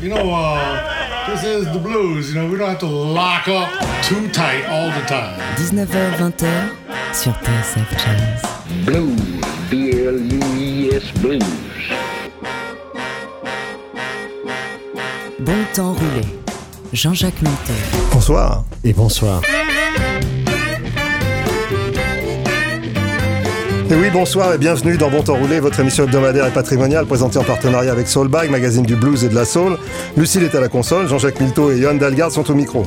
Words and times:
You 0.00 0.10
know, 0.10 0.34
uh, 0.34 1.26
this 1.26 1.44
is 1.44 1.64
the 1.72 1.78
blues. 1.78 2.28
You 2.28 2.40
know, 2.42 2.50
we 2.50 2.58
don't 2.58 2.68
have 2.68 2.78
to 2.80 2.86
lock 2.86 3.48
up 3.48 3.70
too 4.02 4.28
tight 4.28 4.64
all 4.68 4.90
the 4.90 5.04
time. 5.06 5.38
19h-20h 5.56 7.14
sur 7.14 7.32
TSF 7.32 7.90
Jazz. 7.96 8.42
Blues, 8.84 9.40
B-L-U-E-S 9.70 11.10
Blues. 11.20 11.42
Bon 15.40 15.64
temps 15.74 15.94
roulé. 15.94 16.26
Jean-Jacques 16.92 17.42
Minter. 17.42 17.72
Bonsoir. 18.12 18.64
Et 18.84 18.92
bonsoir. 18.92 19.40
Et 23.90 23.94
oui, 23.94 24.08
bonsoir 24.10 24.54
et 24.54 24.58
bienvenue 24.58 24.96
dans 24.96 25.10
Bon 25.10 25.22
Temps 25.22 25.34
Roulé, 25.34 25.60
votre 25.60 25.78
émission 25.78 26.04
hebdomadaire 26.04 26.46
et 26.46 26.50
patrimoniale 26.50 27.04
présentée 27.04 27.38
en 27.38 27.44
partenariat 27.44 27.92
avec 27.92 28.08
Soulbag, 28.08 28.50
magazine 28.50 28.84
du 28.84 28.96
blues 28.96 29.24
et 29.24 29.28
de 29.28 29.34
la 29.34 29.44
soul. 29.44 29.76
Lucille 30.16 30.42
est 30.42 30.54
à 30.54 30.60
la 30.60 30.68
console, 30.68 31.06
Jean-Jacques 31.06 31.38
Milteau 31.38 31.70
et 31.70 31.78
Johan 31.78 31.94
Dalgard 31.94 32.32
sont 32.32 32.50
au 32.50 32.54
micro. 32.54 32.86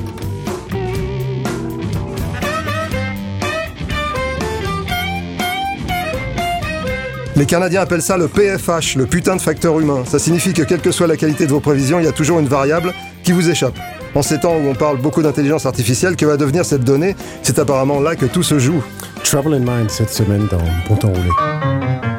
Les 7.36 7.46
Canadiens 7.46 7.82
appellent 7.82 8.02
ça 8.02 8.18
le 8.18 8.28
PFH, 8.28 8.96
le 8.96 9.06
putain 9.06 9.36
de 9.36 9.42
facteur 9.42 9.80
humain. 9.80 10.04
Ça 10.08 10.18
signifie 10.18 10.54
que 10.54 10.64
quelle 10.64 10.82
que 10.82 10.92
soit 10.92 11.06
la 11.06 11.18
qualité 11.18 11.46
de 11.46 11.52
vos 11.52 11.60
prévisions, 11.60 12.00
il 12.00 12.06
y 12.06 12.10
a 12.10 12.12
toujours 12.12 12.40
une 12.40 12.48
variable 12.48 12.92
qui 13.24 13.34
vous 13.34 13.48
échappe. 13.52 13.78
En 14.18 14.24
ces 14.24 14.40
temps 14.40 14.56
où 14.58 14.68
on 14.68 14.74
parle 14.74 14.98
beaucoup 14.98 15.22
d'intelligence 15.22 15.68
artificielle, 15.68 16.16
que 16.16 16.26
va 16.26 16.38
devenir 16.38 16.66
cette 16.66 16.84
donnée? 16.84 17.16
C'est 17.44 17.60
apparemment 17.60 18.00
là 18.00 18.16
que 18.16 18.26
tout 18.26 18.42
se 18.42 18.58
joue. 18.58 18.84
Trouble 19.24 19.54
in 19.54 19.60
Mind 19.60 19.92
cette 19.92 20.10
semaine 20.10 20.48
dans. 20.50 22.17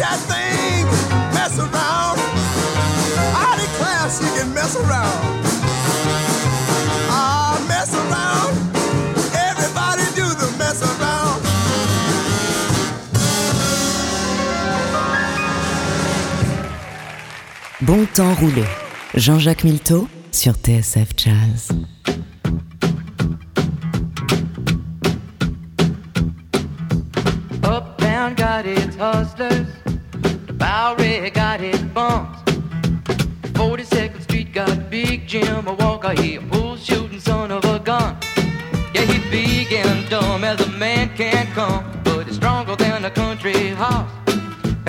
That 0.00 0.18
thing, 0.32 0.86
mess 1.36 1.58
around. 1.58 2.16
I 3.36 3.50
declare 3.60 4.08
she 4.08 4.28
can 4.36 4.48
mess 4.54 4.74
around. 4.76 5.20
Ah, 7.12 7.60
mess 7.68 7.92
around. 8.02 8.54
Everybody 9.48 10.04
do 10.16 10.26
the 10.40 10.48
mess 10.56 10.80
around. 10.82 11.40
Bon 17.82 18.06
temps 18.06 18.34
roulé. 18.40 18.64
Jean-Jacques 19.14 19.64
Milteau 19.64 20.08
sur 20.32 20.54
TSF 20.54 21.10
Jazz. 21.14 21.68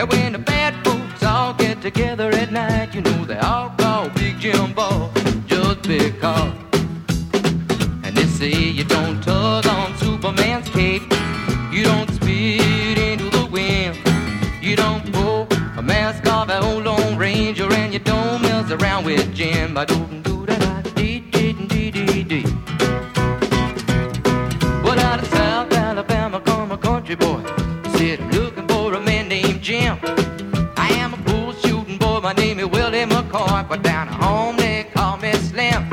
And 0.01 0.09
when 0.09 0.31
the 0.33 0.39
bad 0.39 0.73
folks 0.83 1.21
all 1.21 1.53
get 1.53 1.79
together 1.79 2.31
at 2.31 2.51
night, 2.51 2.95
you 2.95 3.01
know 3.01 3.23
they 3.23 3.37
all 3.37 3.69
call 3.77 4.09
Big 4.09 4.39
Jim 4.39 4.73
Ball 4.73 5.11
just 5.45 5.83
because. 5.83 6.53
And 8.03 8.17
they 8.17 8.25
say 8.25 8.49
you 8.49 8.83
don't 8.83 9.21
tug 9.21 9.67
on 9.67 9.95
Superman's 9.97 10.67
cape. 10.69 11.03
You 11.71 11.83
don't 11.83 12.09
spit 12.15 12.97
into 12.97 13.29
the 13.29 13.47
wind. 13.51 13.95
You 14.59 14.75
don't 14.75 15.05
pull 15.13 15.47
a 15.77 15.83
mask 15.83 16.25
off 16.25 16.49
an 16.49 16.63
old 16.63 16.83
Lone 16.83 17.15
Ranger. 17.15 17.71
And 17.71 17.93
you 17.93 17.99
don't 17.99 18.41
mess 18.41 18.71
around 18.71 19.05
with 19.05 19.31
Jim. 19.35 19.77
I 19.77 19.85
don't 19.85 20.20
But 33.71 33.83
down 33.83 34.07
home 34.07 34.57
they 34.57 34.85
call 34.93 35.15
me 35.15 35.31
Slim. 35.31 35.87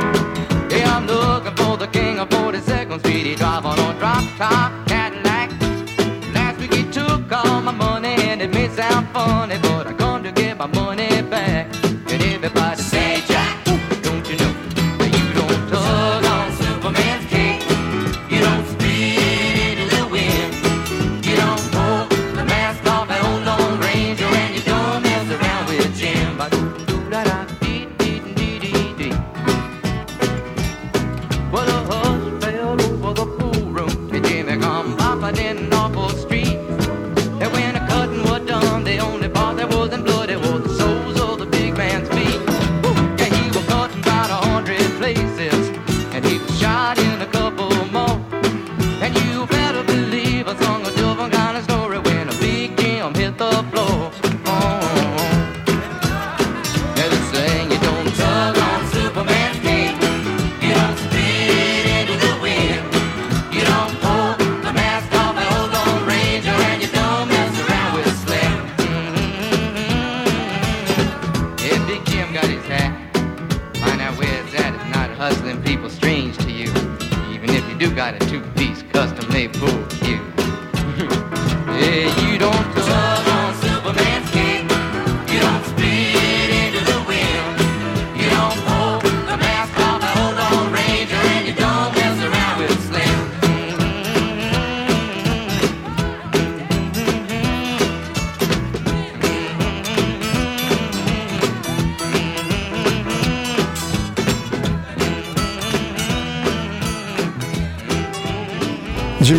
Yeah, 0.68 0.96
I'm 0.96 1.06
looking 1.06 1.54
for 1.54 1.76
the 1.76 1.86
king 1.86 2.18
of 2.18 2.28
42nd 2.30 2.98
Street. 2.98 3.24
He 3.24 3.36
drive 3.36 3.64
on 3.64 3.78
a 3.78 3.96
drop 4.00 4.24
top 4.36 4.72
Cadillac. 4.88 5.48
Last 6.34 6.58
week 6.58 6.74
he 6.74 6.82
took 6.90 7.30
all 7.30 7.60
my 7.62 7.70
money 7.70 8.16
and 8.30 8.42
it 8.42 8.52
may 8.52 8.68
sound 8.70 9.06
funny, 9.10 9.58
but 9.62 9.77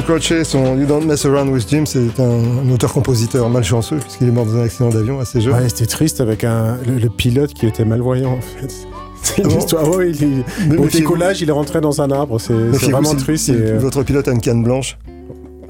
Croce, 0.10 0.44
son 0.44 0.76
You 0.78 0.86
Don't 0.88 1.06
Mess 1.06 1.26
Around 1.26 1.50
with 1.54 1.70
Jim, 1.70 1.84
c'est 1.86 2.20
un, 2.20 2.24
un 2.24 2.72
auteur-compositeur 2.74 3.48
malchanceux 3.50 3.98
puisqu'il 3.98 4.28
est 4.28 4.32
mort 4.32 4.46
dans 4.46 4.56
un 4.58 4.64
accident 4.64 4.90
d'avion 4.90 5.20
assez 5.20 5.40
jeune. 5.40 5.54
Ouais, 5.54 5.70
c'était 5.70 5.86
triste 5.86 6.20
avec 6.20 6.44
un, 6.44 6.78
le, 6.88 6.98
le 6.98 7.10
pilote 7.10 7.54
qui 7.54 7.68
était 7.68 7.86
malvoyant 7.86 8.32
en 8.34 8.42
fait. 8.42 8.74
C'est 9.22 9.40
une 9.40 9.48
Ah 9.48 9.50
bon 9.50 9.58
histoire. 9.60 9.90
ouais, 9.98 10.10
il, 10.12 10.44
il- 10.72 10.78
au 10.80 10.86
décollage, 10.86 11.42
il 11.42 11.50
est 11.50 11.52
rentré 11.52 11.82
dans 11.82 12.02
un 12.02 12.10
arbre. 12.10 12.40
C'est 12.40 12.54
vraiment 12.54 13.14
triste. 13.16 13.50
et, 13.50 13.54
euh, 13.54 13.78
Votre 13.78 14.02
pilote 14.04 14.28
a 14.28 14.32
une 14.32 14.40
canne 14.42 14.64
blanche. 14.64 14.98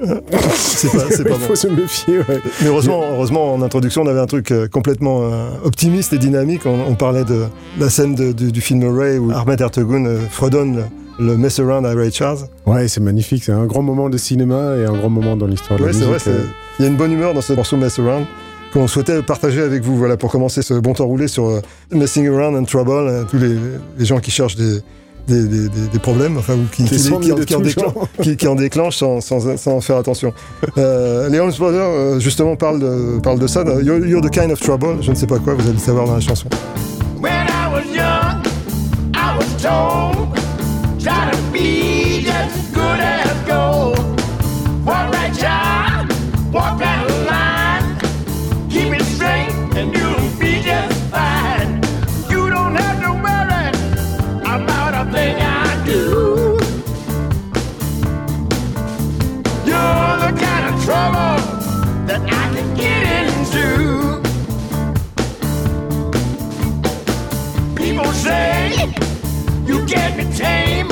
c'est 0.54 0.90
pas, 0.90 1.04
c'est 1.10 1.24
pas 1.24 1.30
il 1.30 1.40
bon. 1.40 1.46
faut 1.46 1.54
se 1.56 1.66
méfier. 1.66 2.18
ouais. 2.20 2.40
Mais 2.62 2.68
heureusement, 2.68 3.02
heureusement, 3.12 3.52
en 3.52 3.60
introduction, 3.60 4.02
on 4.02 4.06
avait 4.06 4.20
un 4.20 4.26
truc 4.26 4.50
euh, 4.52 4.66
complètement 4.68 5.24
euh, 5.24 5.48
optimiste 5.64 6.12
et 6.14 6.18
dynamique. 6.18 6.64
On, 6.64 6.78
on 6.88 6.94
parlait 6.94 7.24
de 7.24 7.44
la 7.78 7.90
scène 7.90 8.14
de- 8.14 8.32
du, 8.32 8.50
du 8.52 8.60
film 8.62 8.82
Ray 8.96 9.18
où 9.18 9.30
Ahmed 9.32 9.60
Ertegun 9.60 10.06
euh, 10.06 10.18
fredonne 10.30 10.84
le, 11.20 11.36
Mess 11.36 11.58
Around 11.60 11.86
à 11.86 11.94
Ray 11.94 12.10
Charles. 12.12 12.38
Ouais, 12.66 12.88
c'est 12.88 13.00
magnifique. 13.00 13.44
C'est 13.44 13.52
un 13.52 13.66
grand 13.66 13.82
moment 13.82 14.08
de 14.08 14.16
cinéma 14.18 14.76
et 14.76 14.84
un 14.84 14.92
grand 14.92 15.10
moment 15.10 15.36
dans 15.36 15.46
l'histoire 15.46 15.78
de 15.78 15.84
Ouais, 15.84 15.92
la 15.92 15.98
c'est 15.98 16.04
vrai. 16.04 16.14
musique. 16.14 16.24
c'est- 16.24 16.30
euh. 16.30 16.46
Il 16.78 16.82
y 16.84 16.88
a 16.88 16.90
une 16.90 16.96
bonne 16.96 17.12
humeur 17.12 17.34
dans 17.34 17.40
ce 17.42 17.52
morceau 17.52 17.76
Mess 17.76 17.98
Around 17.98 18.24
qu'on 18.72 18.86
souhaitait 18.86 19.20
partager 19.22 19.60
avec 19.62 19.82
vous. 19.82 19.96
Voilà, 19.96 20.16
pour 20.16 20.30
commencer 20.30 20.62
ce 20.62 20.74
bon 20.74 20.92
temps 20.94 21.06
roulé 21.06 21.28
sur 21.28 21.46
euh, 21.48 21.60
Messing 21.92 22.26
Around 22.28 22.56
and 22.56 22.64
Trouble, 22.64 22.90
euh, 22.92 23.24
tous 23.30 23.38
les, 23.38 23.56
les 23.98 24.04
gens 24.04 24.18
qui 24.18 24.30
cherchent 24.30 24.56
des, 24.56 24.78
des, 25.28 25.42
des- 25.46 25.68
des- 25.68 25.88
des 25.92 25.98
problèmes, 25.98 26.36
enfin, 26.38 26.54
ou 26.54 26.64
qui, 26.72 26.84
en 26.84 26.86
tout 26.86 27.40
déclen- 27.40 27.68
genre. 27.80 28.08
qui- 28.22 28.36
qui 28.36 28.46
en 28.48 28.54
déclenchent 28.54 28.96
sans, 28.98 29.20
sans, 29.20 29.56
sans 29.58 29.80
faire 29.80 29.96
attention. 29.96 30.32
Euh, 30.78 31.28
les 31.28 31.38
Holmes 31.40 31.52
Brothers, 31.58 31.80
euh, 31.82 32.20
justement, 32.20 32.56
parlent 32.56 32.80
de, 32.80 33.20
parlent 33.22 33.38
de 33.38 33.46
ça. 33.46 33.62
de 33.64 33.82
You're, 33.82 34.06
you're 34.06 34.22
the 34.22 34.30
kind 34.30 34.50
of 34.50 34.58
trouble, 34.60 34.96
je 35.02 35.10
ne 35.10 35.16
sais 35.16 35.26
pas 35.26 35.38
quoi, 35.38 35.54
vous 35.54 35.62
allez 35.62 35.72
le 35.72 35.78
savoir 35.78 36.06
dans 36.06 36.14
la 36.14 36.20
chanson. 36.20 36.48
When 37.20 37.32
I 37.32 37.68
was 37.72 37.94
young, 37.94 38.42
I 39.14 39.36
was 39.36 39.62
told, 39.62 40.28
try 41.02 41.30
to 41.30 41.52
be 41.52 42.22
just 42.22 42.74
good 42.74 43.00
as 43.00 43.46
gold. 43.46 43.98
Walk 44.84 45.12
right, 45.14 45.34
child, 45.34 46.12
walk 46.52 46.78
that 46.78 47.06
line, 47.30 47.98
keep 48.68 48.92
it 48.92 49.04
straight, 49.04 49.50
and 49.78 49.94
you'll 49.96 50.30
be 50.38 50.60
just 50.62 51.00
fine. 51.10 51.80
You 52.30 52.50
don't 52.50 52.74
have 52.74 53.00
to 53.00 53.12
worry 53.24 53.70
about 54.42 54.92
a 54.94 55.10
thing 55.10 55.36
I 55.40 55.84
do. 55.86 56.58
You're 59.64 60.16
the 60.24 60.32
kind 60.38 60.64
of 60.68 60.84
trouble 60.84 61.36
that 62.06 62.20
I 62.22 62.44
can 62.54 62.68
get 62.76 63.02
into. 63.32 64.20
People 67.74 68.12
say 68.12 68.92
you 69.64 69.86
can't 69.86 70.16
be 70.18 70.24
tame. 70.36 70.89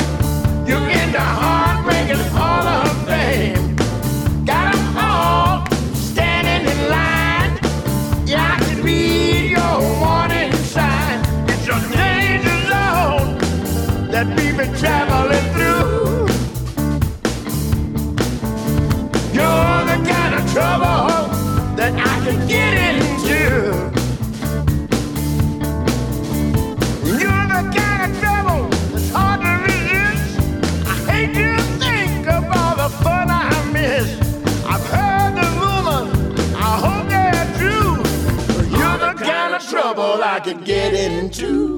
Could 40.49 40.65
get 40.65 40.95
into. 40.95 41.78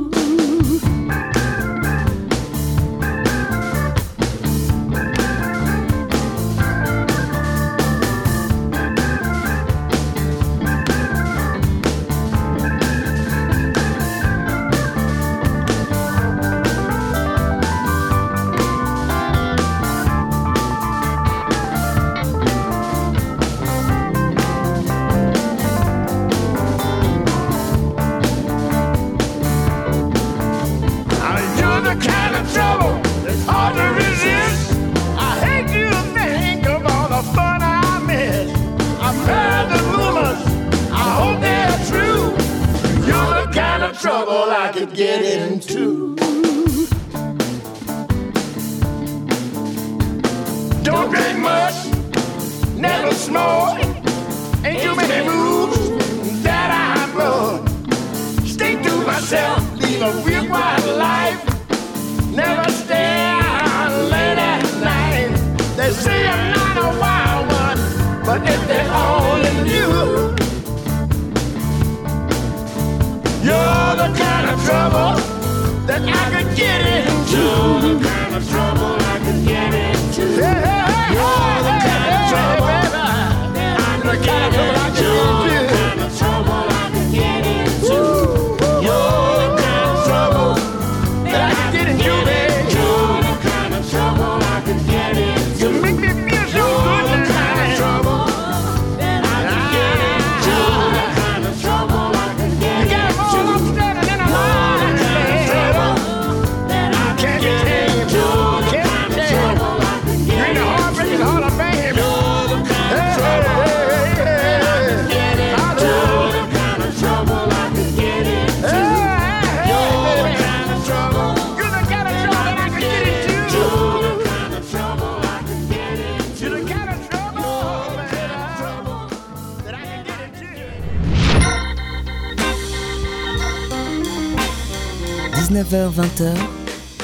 19h-20h, 135.70 136.34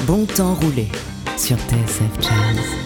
bon 0.05 0.25
temps 0.25 0.53
roulé 0.55 0.87
sur 1.37 1.55
TSF 1.55 2.11
Jazz. 2.19 2.76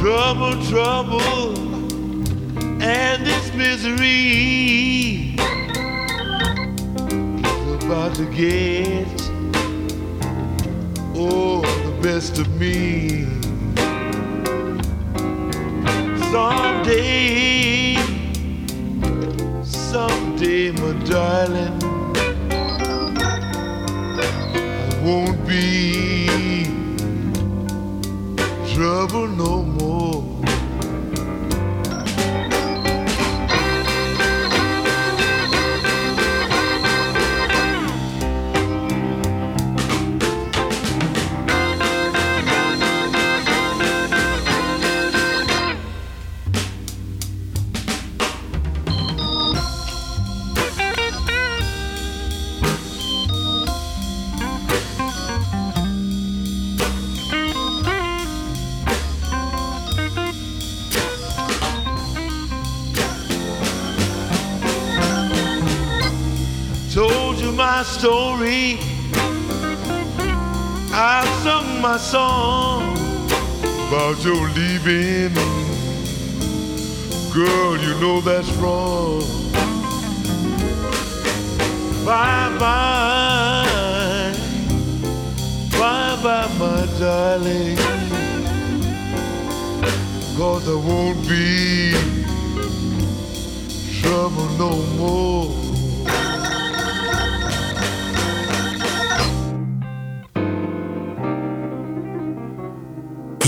Trouble, 0.00 0.56
trouble, 0.64 1.58
and 2.82 3.26
this 3.26 3.52
misery 3.52 5.34
is 7.44 7.84
about 7.84 8.14
to 8.14 8.24
get 8.34 9.06
oh 11.14 11.60
the 11.84 11.92
best 12.00 12.38
of 12.38 12.48
me. 12.58 13.26
Someday, 16.32 17.96
someday, 19.62 20.70
my 20.80 20.92
darling, 21.04 21.78
I 24.16 25.02
won't 25.04 25.46
be 25.46 26.19
trouble 28.80 29.26
no 29.26 29.62
more. 29.62 30.29
My 67.80 67.86
story. 67.86 68.78
I 70.92 71.24
sung 71.42 71.80
my 71.80 71.96
song 71.96 72.82
about 73.88 74.22
your 74.22 74.50
leaving. 74.50 75.32
Girl, 77.32 77.78
you 77.78 77.94
know 78.02 78.20
that's 78.20 78.50
wrong. 78.60 79.20
Bye 82.04 82.50
bye. 82.58 84.34
Bye 85.78 86.16
bye, 86.22 86.50
my 86.58 86.86
darling. 86.98 87.78
Cause 90.36 90.66
there 90.66 90.76
won't 90.76 91.26
be 91.26 91.92
trouble 94.02 94.48
no 94.58 94.70
more. 94.98 95.59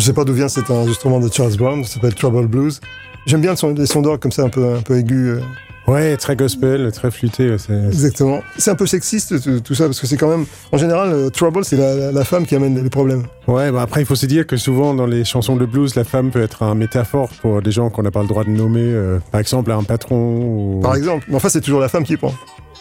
Sais 0.03 0.13
pas 0.13 0.25
d'où 0.25 0.33
vient 0.35 0.49
cet 0.49 0.71
enregistrement 0.71 1.21
de 1.21 1.33
Charles 1.33 1.57
Brown, 1.57 1.85
ça 1.85 1.95
s'appelle 1.95 2.15
Trouble 2.15 2.47
Blues. 2.47 2.81
J'aime 3.27 3.41
bien 3.41 3.55
les 3.77 3.87
sons 3.87 4.03
d'orgue 4.03 4.21
comme 4.21 4.33
ça, 4.33 4.43
un 4.43 4.49
peu, 4.49 4.75
un 4.75 4.81
peu 4.83 4.99
aigus. 4.99 5.39
euh, 5.39 5.41
Ouais, 5.89 6.17
très 6.17 6.37
gospel, 6.37 6.93
très 6.93 7.11
flûté. 7.11 7.57
Exactement. 7.87 8.41
C'est 8.57 8.71
un 8.71 8.77
peu 8.77 8.87
sexiste 8.87 9.43
tout, 9.43 9.59
tout 9.61 9.75
ça, 9.75 9.87
parce 9.87 9.99
que 10.01 10.07
c'est 10.07 10.17
quand 10.17 10.29
même. 10.29 10.47
En 10.71 10.77
général, 10.79 11.09
euh, 11.13 11.29
Trouble, 11.29 11.65
c'est 11.65 11.77
la, 11.77 11.95
la- 11.97 12.13
la 12.13 12.25
femme 12.25 12.47
qui 12.47 12.55
amène 12.55 12.81
les 12.81 12.89
problèmes. 12.89 13.25
Ouais, 13.49 13.73
bah 13.73 13.83
après, 13.83 14.01
il 14.01 14.07
faut 14.07 14.15
se 14.15 14.27
dire 14.27 14.47
que 14.47 14.57
souvent, 14.57 14.95
dans 14.95 15.07
les 15.07 15.25
chansons 15.25 15.57
de 15.57 15.67
blues, 15.67 15.97
la 15.97 16.05
femme 16.05 16.31
peut 16.31 16.41
être 16.41 16.63
un 16.63 16.77
métaphore 16.77 17.31
pour 17.41 17.61
des 17.63 17.73
gens 17.73 17.91
qu'on 17.91 18.03
n'a 18.05 18.13
pas 18.13 18.23
le 18.23 18.29
droit 18.29 18.45
de 18.45 18.51
nommer. 18.51 18.81
euh, 18.81 19.19
par 19.33 19.41
exemple, 19.41 19.73
un 19.73 19.83
patron 19.83 20.37
ou... 20.77 20.81
Par 20.81 20.95
exemple. 20.95 21.25
Mais 21.29 21.35
enfin, 21.35 21.49
c'est 21.49 21.61
toujours 21.61 21.81
la 21.81 21.89
femme 21.89 22.05
qui 22.05 22.17
prend. 22.17 22.33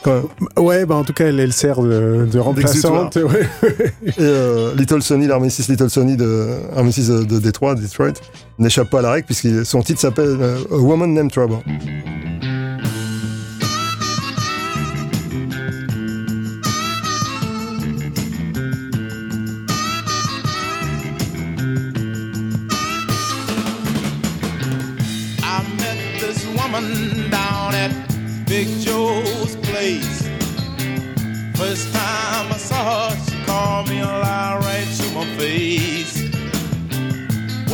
Quand. 0.04 0.24
Ouais, 0.58 0.86
bah 0.86 0.96
en 0.96 1.04
tout 1.04 1.14
cas, 1.14 1.26
elle, 1.28 1.40
elle 1.40 1.54
sert 1.54 1.82
de, 1.82 2.28
de 2.32 2.40
remplaçante. 2.40 3.16
Ouais. 3.18 3.48
Et 4.08 4.14
euh, 4.20 4.74
Little 4.76 5.02
Sonny, 5.02 5.28
l'Armistice 5.28 5.68
Little 5.70 5.90
Sonny 5.90 6.18
de, 6.18 6.48
Armistice 6.76 7.08
de, 7.08 7.24
de 7.24 7.40
Détroit, 7.40 7.76
Detroit, 7.76 8.14
n'échappe 8.58 8.90
pas 8.90 9.00
à 9.00 9.02
la 9.04 9.12
règle 9.12 9.28
puisque 9.28 9.66
son 9.66 9.82
titre 9.84 10.00
s'appelle 10.00 10.38
euh, 10.42 10.58
A 10.72 10.78
Woman 10.78 11.14
Named 11.14 11.32
Trouble. 11.32 11.58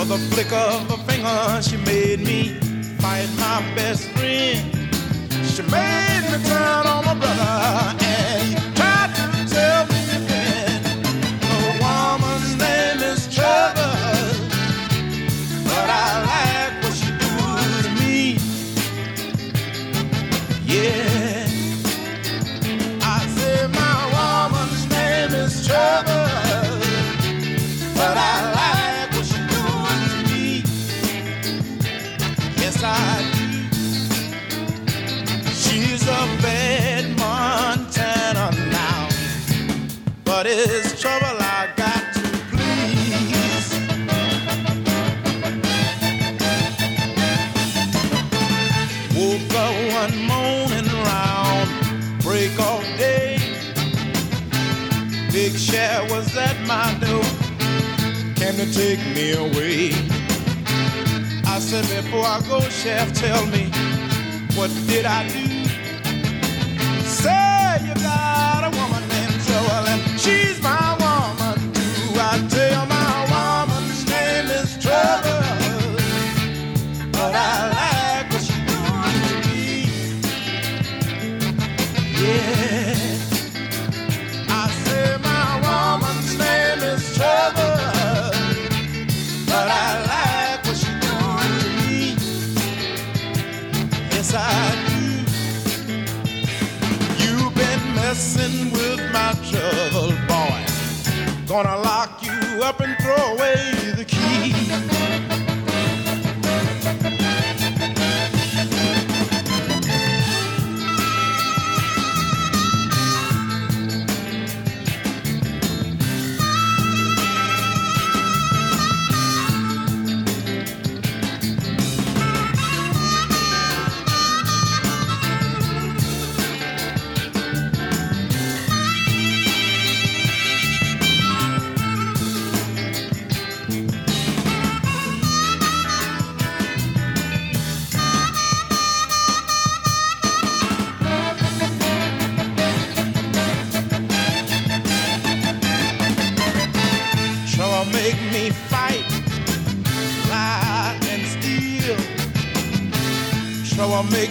A 0.09 0.17
flick 0.17 0.53
of 0.53 0.89
a 0.89 0.97
finger, 1.03 1.61
she 1.61 1.75
made 1.75 2.21
me 2.21 2.53
fight 2.97 3.27
my 3.37 3.61
best 3.75 4.07
friend. 4.11 4.89
She 5.45 5.61
made 5.63 6.23
me 6.31 6.47
turn 6.47 6.87
on 6.87 7.03
my 7.03 7.13
brother 7.13 8.03
and 8.05 8.66
to 58.57 58.73
take 58.73 58.99
me 59.13 59.33
away. 59.33 59.91
I 61.45 61.59
said, 61.59 61.83
before 62.03 62.25
I 62.25 62.41
go, 62.49 62.59
Chef, 62.61 63.13
tell 63.13 63.45
me, 63.47 63.69
what 64.55 64.71
did 64.87 65.05
I 65.05 65.27
do? 65.29 65.46
Gonna 101.57 101.75
lock 101.77 102.21
you 102.21 102.61
up 102.61 102.81
and 102.81 102.95
throw 102.99 103.33
away 103.33 103.66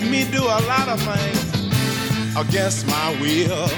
make 0.01 0.11
me 0.11 0.25
do 0.31 0.43
a 0.43 0.61
lot 0.67 0.89
of 0.89 1.01
things 1.01 2.37
against 2.37 2.87
my 2.87 3.11
will. 3.21 3.69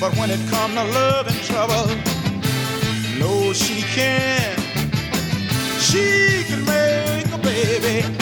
But 0.00 0.16
when 0.16 0.30
it 0.30 0.40
comes 0.50 0.74
to 0.74 0.84
love 0.84 1.26
and 1.26 1.36
trouble, 1.42 1.86
no, 3.18 3.52
she 3.52 3.82
can. 3.82 4.58
She 5.78 6.44
can 6.46 6.64
make 6.64 7.32
a 7.32 7.38
baby 7.38 8.21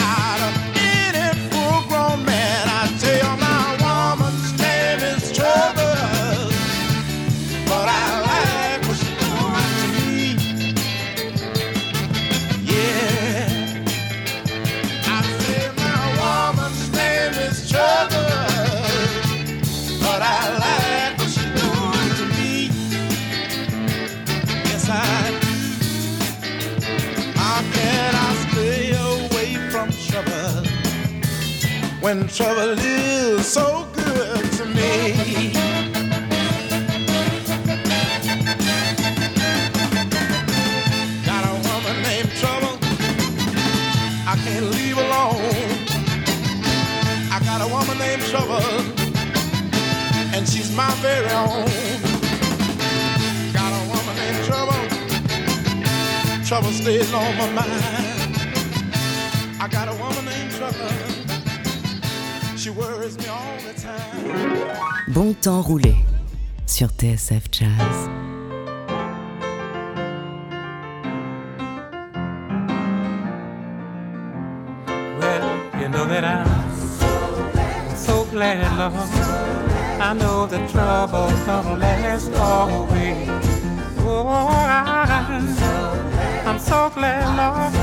when 32.13 32.27
trouble 32.27 32.75
is 32.77 33.45
so 33.47 33.87
good 33.93 34.43
to 34.57 34.65
me? 34.65 35.53
Got 41.25 41.43
a 41.45 41.53
woman 41.67 41.95
named 42.03 42.31
Trouble. 42.41 42.75
I 44.27 44.35
can't 44.43 44.67
leave 44.75 44.97
alone. 44.97 45.69
I 47.31 47.39
got 47.45 47.61
a 47.61 47.69
woman 47.75 47.97
named 47.97 48.23
Trouble, 48.23 48.65
and 50.35 50.45
she's 50.49 50.75
my 50.75 50.91
very 51.05 51.31
own. 51.31 51.65
Got 53.53 53.71
a 53.79 53.83
woman 53.91 54.15
named 54.21 54.43
Trouble. 54.49 54.83
Trouble 56.45 56.71
stays 56.71 57.13
on 57.13 57.37
my 57.37 57.49
mind. 57.53 57.80
Bon 65.13 65.33
temps 65.33 65.61
roulé 65.61 65.93
sur 66.65 66.87
TSF 66.87 67.43
Jazz. 67.51 67.67
Well, 75.19 75.81
you 75.81 75.89
know 75.89 76.05
that 76.05 76.23
I'm 76.23 77.93
so 77.93 78.23
glad, 78.31 78.61
Lord. 78.77 78.93
I 79.99 80.13
know 80.13 80.47
the 80.47 80.65
trouble 80.71 81.29
don't 81.45 81.77
last 81.77 82.31
always. 82.35 83.27
Oh, 84.05 84.27
I, 84.29 85.41
I'm 86.45 86.57
so 86.57 86.89
glad, 86.95 87.25
Lord. 87.35 87.73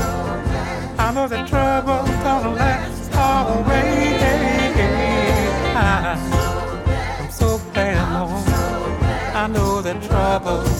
I 0.97 1.13
know 1.13 1.27
the 1.27 1.43
trouble 1.45 2.05
don't 2.23 2.55
last 2.55 3.13
always. 3.13 4.08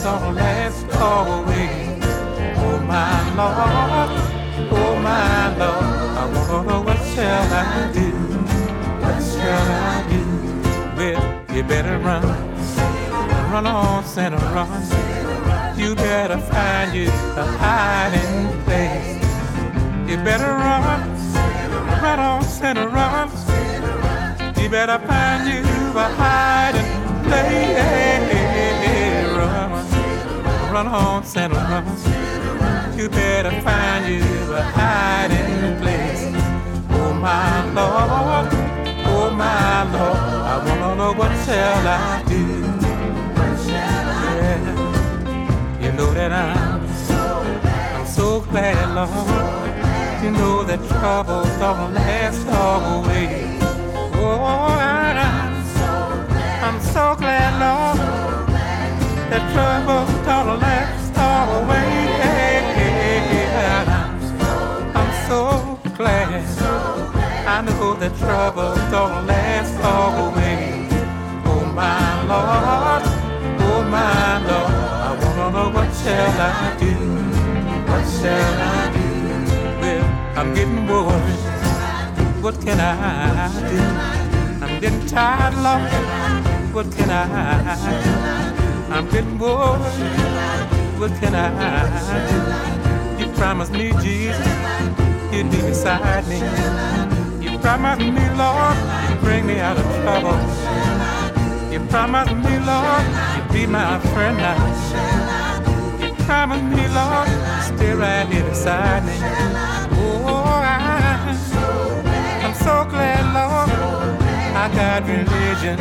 Trouble 0.01 0.25
don't 0.25 0.35
last 0.35 0.85
always. 0.95 2.03
Oh, 2.57 2.79
my 2.87 3.19
Lord. 3.39 4.09
Oh, 4.71 4.99
my 5.01 5.57
Lord. 5.57 5.83
I 6.19 6.25
wanna 6.35 6.81
what 6.81 6.97
shall 7.13 7.53
I 7.53 7.91
do? 7.93 8.11
What 9.03 9.19
shall 9.31 9.67
I 9.91 10.05
do? 10.09 10.23
Well, 10.97 11.55
you 11.55 11.63
better 11.63 11.97
run. 11.99 12.23
Run 13.51 13.65
on, 13.65 14.03
Santa, 14.05 14.37
run. 14.37 14.69
You 15.77 15.95
better 15.95 16.37
find 16.37 16.93
you 16.93 17.07
a 17.35 17.45
hiding 17.63 18.63
place. 18.63 19.23
You 20.09 20.17
better 20.17 20.53
run. 20.65 21.01
Run 22.01 22.19
on, 22.19 22.43
Santa, 22.43 22.87
run. 22.87 23.29
You 24.61 24.69
better 24.69 24.99
find 25.07 25.47
you 25.47 25.61
a 25.97 26.07
hiding 26.21 27.23
place. 27.23 28.38
Run, 30.71 30.87
on, 30.87 31.23
Santa, 31.23 31.55
run. 31.55 31.85
You 32.97 33.09
better 33.09 33.49
find 33.61 34.05
you 34.07 34.21
a 34.53 34.61
hiding 34.61 35.79
place. 35.81 36.25
Oh 36.91 37.13
my 37.13 37.65
Lord, 37.73 38.47
oh 39.07 39.31
my 39.31 39.83
Lord, 39.91 40.17
I 40.51 40.57
wanna 40.65 40.95
know 40.95 41.13
what 41.13 41.31
shall 41.45 41.87
I 41.87 42.23
do? 42.27 42.43
Yeah. 43.67 44.61
You 45.81 45.91
know 45.93 46.13
that 46.13 46.31
I'm, 46.31 46.81
I'm 47.95 48.05
so 48.05 48.41
glad, 48.41 48.93
Lord. 48.93 50.23
You 50.23 50.31
know 50.31 50.63
that 50.63 50.79
trouble 50.87 51.45
don't 51.57 51.93
last 51.95 52.47
always. 52.47 53.63
Oh, 54.21 54.77
I'm 56.61 56.79
so 56.81 57.15
glad, 57.15 57.51
Lord, 57.59 58.08
that 59.29 59.45
trouble 59.53 60.05
don't 60.25 60.59
last 60.59 61.17
always. 61.17 62.09
I'm 64.95 65.11
so 65.27 65.79
glad. 65.95 66.43
I 67.47 67.61
know 67.61 67.93
that 67.95 68.17
trouble 68.17 68.75
don't 68.89 69.27
last 69.27 69.75
always. 69.83 70.89
Oh 71.45 71.63
my 71.79 72.23
Lord, 72.31 73.03
oh 73.67 73.81
my 73.95 74.37
Lord, 74.49 74.73
I 75.07 75.11
wanna 75.21 75.51
know 75.55 75.69
what 75.75 75.89
shall 76.01 76.41
I 76.41 76.75
do? 76.79 76.93
What 77.89 78.05
shall 78.19 78.57
I 78.73 78.81
do? 78.97 79.07
Well, 79.81 80.05
I'm 80.37 80.53
getting 80.55 80.87
worried. 80.87 81.43
What 82.43 82.55
can 82.61 82.79
I 82.79 82.93
do? 83.69 83.81
I'm 84.65 84.79
getting 84.79 85.05
tired, 85.05 85.55
Lord. 85.65 86.73
What 86.73 86.91
can 86.95 87.09
I 87.09 87.23
do? 88.03 88.48
I'm 88.91 89.07
getting 89.11 89.37
worried. 89.37 89.81
What 90.99 91.11
can 91.21 91.35
I 91.35 91.47
do? 93.17 93.23
You 93.23 93.31
promised 93.33 93.71
me, 93.71 93.91
Jesus, 94.01 94.47
you'd 95.31 95.51
be 95.51 95.57
beside 95.61 96.27
me. 96.27 96.39
You 97.39 97.59
promised 97.59 98.01
me, 98.01 98.25
Lord, 98.35 98.75
you'd 99.09 99.19
bring 99.21 99.45
me 99.45 99.59
out 99.59 99.77
of 99.77 99.85
trouble. 100.01 100.37
You 101.71 101.79
promised 101.87 102.33
me, 102.33 102.57
Lord, 102.59 103.05
you'd 103.35 103.53
be 103.53 103.67
my 103.67 103.99
friend 104.11 104.37
now. 104.37 104.57
You 106.01 106.13
promised 106.25 106.63
me, 106.63 106.87
Lord, 106.89 107.29
stay 107.61 107.93
right 107.93 108.27
here 108.27 108.43
beside 108.43 109.05
me. 109.05 109.13
Oh, 110.01 110.61
I, 110.65 111.29
I'm 112.43 112.53
so 112.55 112.85
glad, 112.89 113.23
Lord, 113.37 113.69
I 114.55 114.67
got 114.73 115.07
religion, 115.07 115.77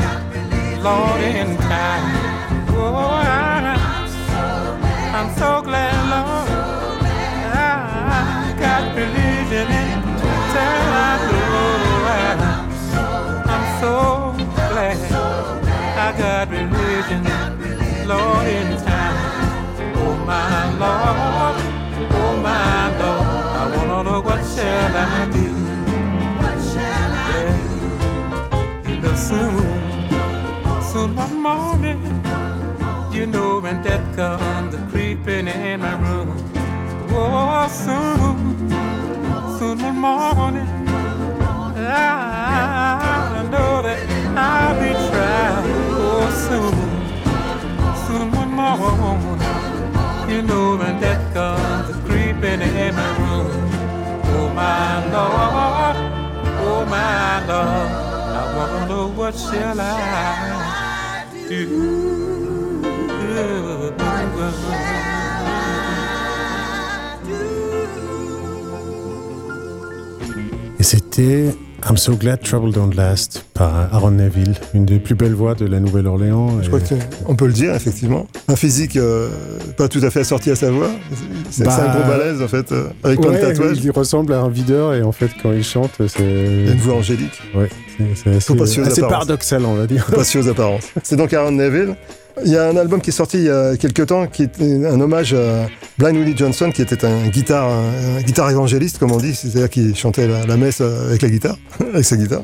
Lord, 0.82 1.20
in 1.22 1.56
time. 1.56 2.27
Lord, 2.78 3.26
I 3.26 3.68
in 9.50 9.66
time. 10.54 11.20
Oh, 11.54 12.06
I, 12.06 12.44
I'm 13.52 13.66
so 13.80 13.94
glad 14.68 14.98
I 15.96 16.12
got 16.16 16.50
religion, 16.50 17.22
Lord, 18.06 18.46
in 18.46 18.68
time. 18.84 19.18
Oh, 19.96 20.14
my 20.26 20.70
Lord, 20.82 21.56
oh, 22.12 22.34
my 22.42 22.88
Lord, 23.00 23.26
I 23.58 23.76
wanna 23.76 23.98
know 24.04 24.20
what 24.20 24.42
shall 24.54 24.96
I 24.96 25.28
do? 25.32 25.48
Yeah. 27.34 27.52
You 28.88 28.96
know, 29.00 29.14
soon, 29.14 29.62
soon 30.82 31.10
one 31.16 31.36
morning, 31.42 32.00
you 33.18 33.26
know 33.26 33.58
when 33.58 33.82
death 33.82 34.14
comes 34.14 34.76
creeping 34.92 35.48
in 35.48 35.80
my 35.80 35.94
room. 36.06 36.28
Oh, 37.10 37.66
soon, 37.66 38.70
soon 39.58 39.82
one 39.82 39.98
morning, 39.98 40.68
I 41.74 43.42
know 43.50 43.82
that 43.82 43.98
I'll 44.38 44.74
be 44.78 44.90
tried. 45.08 45.64
Oh, 45.98 46.30
soon, 46.46 46.76
soon 48.06 48.30
one 48.40 48.52
morning, 48.52 49.40
you 50.30 50.42
know 50.42 50.76
when 50.76 51.00
death 51.00 51.34
comes 51.34 51.96
creeping 52.06 52.60
in 52.60 52.94
my 52.94 53.10
room. 53.18 53.50
Oh, 54.30 54.48
my 54.54 55.04
Lord, 55.14 55.96
oh, 56.68 56.86
my 56.86 57.44
Lord, 57.50 57.90
I 58.38 58.56
wanna 58.56 58.80
know 58.86 59.08
what 59.08 59.34
shall 59.34 59.80
I 59.80 61.24
do? 61.48 62.17
C'était 71.18 71.46
I'm 71.90 71.96
So 71.96 72.14
Glad 72.14 72.42
Trouble 72.44 72.70
Don't 72.70 72.94
Last 72.94 73.44
par 73.52 73.92
Aaron 73.92 74.12
Neville, 74.12 74.54
une 74.72 74.84
des 74.84 75.00
plus 75.00 75.16
belles 75.16 75.34
voix 75.34 75.56
de 75.56 75.66
la 75.66 75.80
Nouvelle-Orléans. 75.80 76.62
Je 76.62 76.68
crois 76.68 76.78
qu'on 77.24 77.34
peut 77.34 77.48
le 77.48 77.52
dire, 77.52 77.74
effectivement. 77.74 78.28
Un 78.46 78.54
physique 78.54 78.96
euh, 78.96 79.28
pas 79.76 79.88
tout 79.88 79.98
à 80.04 80.10
fait 80.10 80.20
assorti 80.20 80.52
à 80.52 80.54
sa 80.54 80.70
voix. 80.70 80.90
C'est 81.50 81.64
Bah, 81.64 81.76
un 81.76 81.98
gros 81.98 82.08
balèze, 82.08 82.40
en 82.40 82.46
fait, 82.46 82.70
euh, 82.70 82.84
avec 83.02 83.20
plein 83.20 83.30
de 83.32 83.34
Ouais, 83.34 83.40
tatouages. 83.40 83.78
Il 83.82 83.90
ressemble 83.90 84.32
à 84.32 84.38
un 84.42 84.48
videur 84.48 84.94
et 84.94 85.02
en 85.02 85.10
fait, 85.10 85.30
quand 85.42 85.50
il 85.50 85.64
chante, 85.64 85.90
c'est. 86.06 86.20
Il 86.20 86.68
a 86.68 86.72
une 86.74 86.78
voix 86.78 86.94
angélique. 86.94 87.42
Ouais, 87.52 87.68
c'est- 88.14 88.28
assez, 88.62 88.80
assez 88.82 89.00
paradoxal, 89.00 89.64
on 89.66 89.74
va 89.74 89.88
dire. 89.88 90.06
Pas 90.06 90.22
aux 90.22 90.48
apparences. 90.48 90.84
C'est 91.02 91.16
donc 91.16 91.32
Aaron 91.32 91.50
Neville. 91.50 91.96
Il 92.44 92.52
y 92.52 92.56
a 92.56 92.68
un 92.68 92.76
album 92.76 93.00
qui 93.00 93.10
est 93.10 93.12
sorti 93.12 93.38
il 93.38 93.44
y 93.44 93.50
a 93.50 93.76
quelques 93.76 94.06
temps 94.06 94.26
qui 94.26 94.44
est 94.44 94.60
un 94.60 95.00
hommage 95.00 95.34
à 95.34 95.66
Blind 95.98 96.16
Willie 96.16 96.36
Johnson, 96.36 96.70
qui 96.72 96.82
était 96.82 97.04
un 97.04 97.28
guitare, 97.28 97.68
un, 97.68 98.20
guitare 98.22 98.50
évangéliste, 98.50 98.98
comme 98.98 99.12
on 99.12 99.16
dit, 99.18 99.34
c'est-à-dire 99.34 99.68
qui 99.68 99.94
chantait 99.94 100.26
la, 100.28 100.46
la 100.46 100.56
messe 100.56 100.80
avec 100.80 101.22
la 101.22 101.28
guitare, 101.28 101.56
avec 101.92 102.04
sa 102.04 102.16
guitare. 102.16 102.42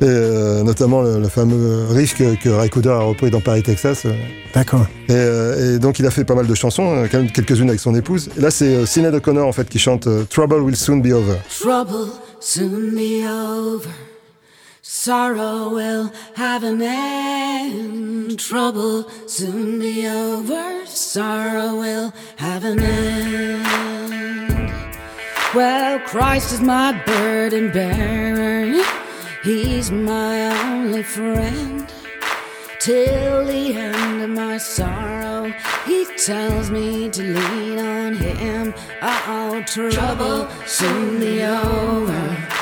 Et 0.00 0.04
euh, 0.04 0.62
notamment 0.64 1.00
le, 1.02 1.20
le 1.20 1.28
fameux 1.28 1.86
riff 1.90 2.16
que, 2.16 2.34
que 2.34 2.48
Ray 2.48 2.68
Cooder 2.68 2.88
a 2.90 2.98
repris 3.00 3.30
dans 3.30 3.40
Paris, 3.40 3.62
Texas. 3.62 4.02
euh. 4.04 4.12
D'accord. 4.52 4.86
Et, 5.08 5.12
euh, 5.12 5.76
et 5.76 5.78
donc 5.78 5.98
il 6.00 6.06
a 6.06 6.10
fait 6.10 6.24
pas 6.24 6.34
mal 6.34 6.46
de 6.46 6.54
chansons, 6.54 6.96
euh, 6.96 7.06
quand 7.10 7.18
même 7.18 7.30
quelques-unes 7.30 7.68
avec 7.68 7.80
son 7.80 7.94
épouse. 7.94 8.28
Et 8.36 8.40
là 8.40 8.50
c'est 8.50 8.74
euh, 8.74 8.86
Sinead 8.86 9.14
O'Connor 9.14 9.46
en 9.46 9.52
fait 9.52 9.68
qui 9.68 9.78
chante 9.78 10.08
euh, 10.08 10.24
Trouble 10.28 10.56
Will 10.60 10.76
Soon 10.76 10.96
Be 10.96 11.12
Over. 11.12 11.36
Trouble 11.60 12.10
soon 12.40 12.90
be 12.96 13.24
over. 13.24 13.88
Sorrow 14.84 15.68
will 15.68 16.12
have 16.34 16.64
an 16.64 16.82
end. 16.82 18.36
Trouble 18.36 19.08
soon 19.28 19.78
be 19.78 20.08
over. 20.08 20.84
Sorrow 20.86 21.76
will 21.76 22.12
have 22.34 22.64
an 22.64 22.80
end. 22.80 23.64
Well, 25.54 26.00
Christ 26.00 26.52
is 26.54 26.60
my 26.60 27.00
burden 27.06 27.70
bearer. 27.70 28.84
He's 29.44 29.92
my 29.92 30.46
only 30.72 31.04
friend. 31.04 31.86
Till 32.80 33.44
the 33.44 33.74
end 33.74 34.22
of 34.22 34.30
my 34.30 34.58
sorrow, 34.58 35.52
he 35.86 36.06
tells 36.16 36.72
me 36.72 37.08
to 37.08 37.22
lean 37.22 37.78
on 37.78 38.16
him. 38.16 38.74
Oh, 39.00 39.62
trouble 39.64 40.48
soon 40.66 41.20
be 41.20 41.40
over. 41.44 42.61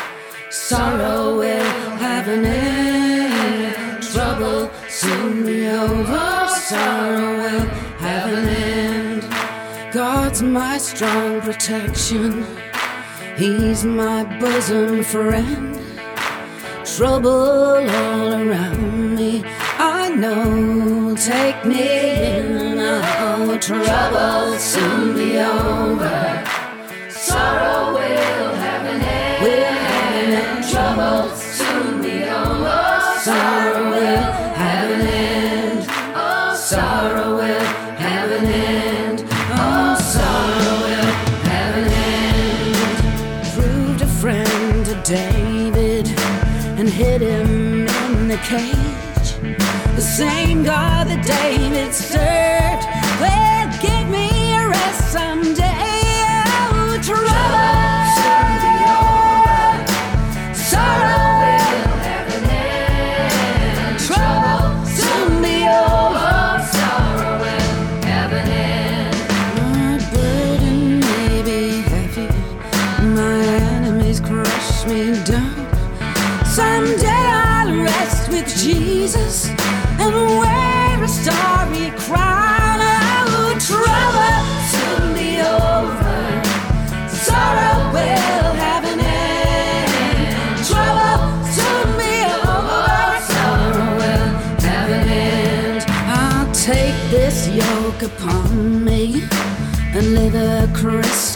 Sorrow 0.69 1.37
will 1.39 1.65
have 1.99 2.29
an 2.29 2.45
end. 2.45 4.03
Trouble 4.03 4.71
soon 4.89 5.45
be 5.45 5.67
over. 5.67 6.47
Sorrow 6.49 7.39
will 7.39 7.67
have 7.99 8.33
an 8.33 8.49
end. 8.49 9.93
God's 9.93 10.43
my 10.43 10.79
strong 10.79 11.41
protection. 11.41 12.47
He's 13.37 13.85
my 13.85 14.23
bosom 14.39 15.03
friend. 15.03 15.81
Trouble 16.85 17.31
all 17.31 18.35
around 18.35 19.17
me. 19.17 19.43
I 19.79 20.11
know 20.11 21.17
take 21.17 21.65
me 21.65 21.83
in. 22.37 22.79
Oh, 22.79 23.59
trouble 23.59 24.59
soon 24.59 25.15
be 25.17 25.39
over. 25.39 26.45
Sorrow 27.09 27.95
will 27.95 28.60
Trouble 31.01 31.35
soon 31.35 32.03
be 32.03 32.25
over. 32.25 33.01
Sorrow 33.23 33.89
will 33.89 34.33
have 34.63 34.91
an 34.91 35.01
end. 35.01 35.87
Oh, 36.15 36.55
sorrow 36.55 37.37
will 37.37 37.65
have 38.05 38.31
an 38.31 38.45
end. 38.45 39.25
Oh, 39.33 39.97
sorrow 40.15 40.75
will 40.85 41.13
have 41.49 41.75
an 41.83 41.91
end. 41.91 42.77
Proved 43.55 44.03
a 44.03 44.07
friend 44.21 44.85
to 44.85 44.95
David 45.03 46.07
and 46.79 46.87
hid 46.91 47.23
him 47.23 47.89
in 47.89 48.29
the 48.29 48.37
cage. 48.53 49.57
The 49.97 50.03
same 50.03 50.65
God 50.65 51.07
that 51.09 51.25
David 51.25 51.95
served 51.95 52.50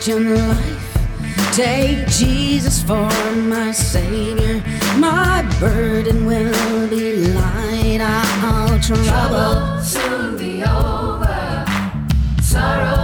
Christian 0.04 0.36
life. 0.36 1.54
Take 1.54 2.06
Jesus 2.08 2.82
for 2.82 3.08
my 3.36 3.72
Savior. 3.72 4.62
My 4.98 5.40
burden 5.58 6.26
will 6.26 6.90
be 6.90 7.28
light. 7.28 8.02
All 8.44 8.78
trouble 8.80 9.80
soon 9.80 10.36
be 10.36 10.62
over. 10.62 11.64
Sorrow 12.42 13.03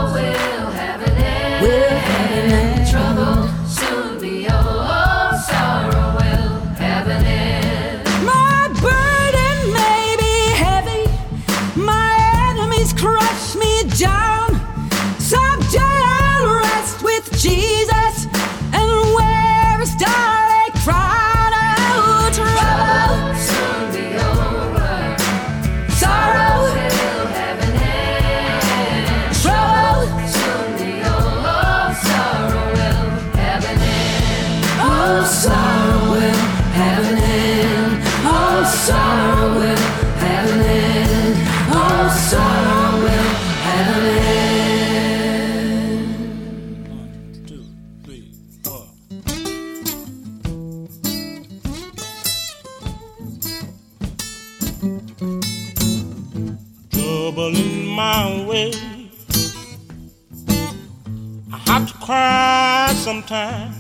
sometimes. 63.30 63.76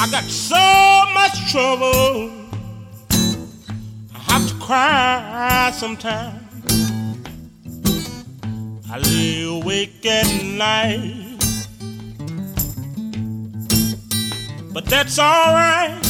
I 0.00 0.10
got 0.10 0.24
so 0.24 1.04
much 1.14 1.52
trouble. 1.52 2.32
I 4.12 4.18
have 4.32 4.48
to 4.48 4.54
cry 4.54 5.72
sometimes. 5.72 6.40
I 8.90 8.98
lay 8.98 9.44
awake 9.44 10.04
at 10.04 10.26
night. 10.42 11.38
But 14.72 14.86
that's 14.86 15.18
alright. 15.18 16.02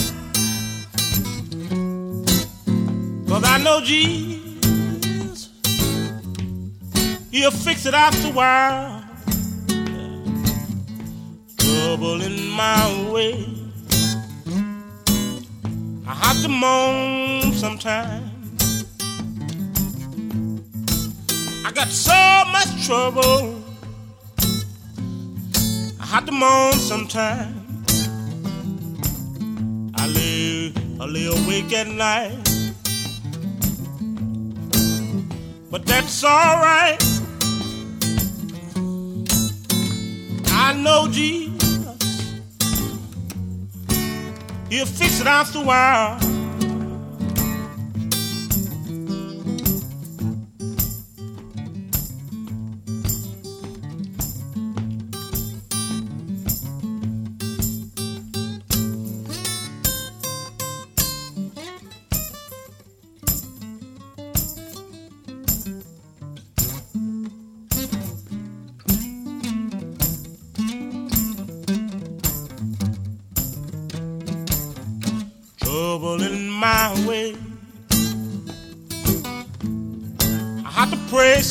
Cause 3.29 3.45
I 3.45 3.59
know 3.63 3.81
Jesus, 3.83 5.51
He'll 7.31 7.51
fix 7.51 7.85
it 7.87 7.95
after 7.95 8.29
a 8.29 8.31
while. 8.31 9.02
Trouble 11.93 12.23
in 12.23 12.49
my 12.49 13.11
way. 13.13 13.47
I 16.07 16.15
have 16.15 16.41
to 16.41 16.49
moan 16.49 17.53
sometimes. 17.53 18.87
I 21.67 21.71
got 21.75 21.89
so 21.89 22.17
much 22.51 22.87
trouble. 22.87 23.63
I 26.01 26.07
have 26.07 26.25
to 26.25 26.33
moan 26.33 26.73
sometimes. 26.73 28.09
I 29.95 30.07
lay 30.07 31.27
awake 31.27 31.75
at 31.75 31.89
night. 31.89 32.39
But 35.71 35.85
that's 35.85 36.25
alright. 36.25 37.05
I 40.47 40.73
know 40.73 41.07
Jesus. 41.11 41.52
He'll 44.73 44.87
fix 44.87 45.21
it 45.21 45.27
after 45.27 45.59
a 45.59 45.63
while. 45.63 46.42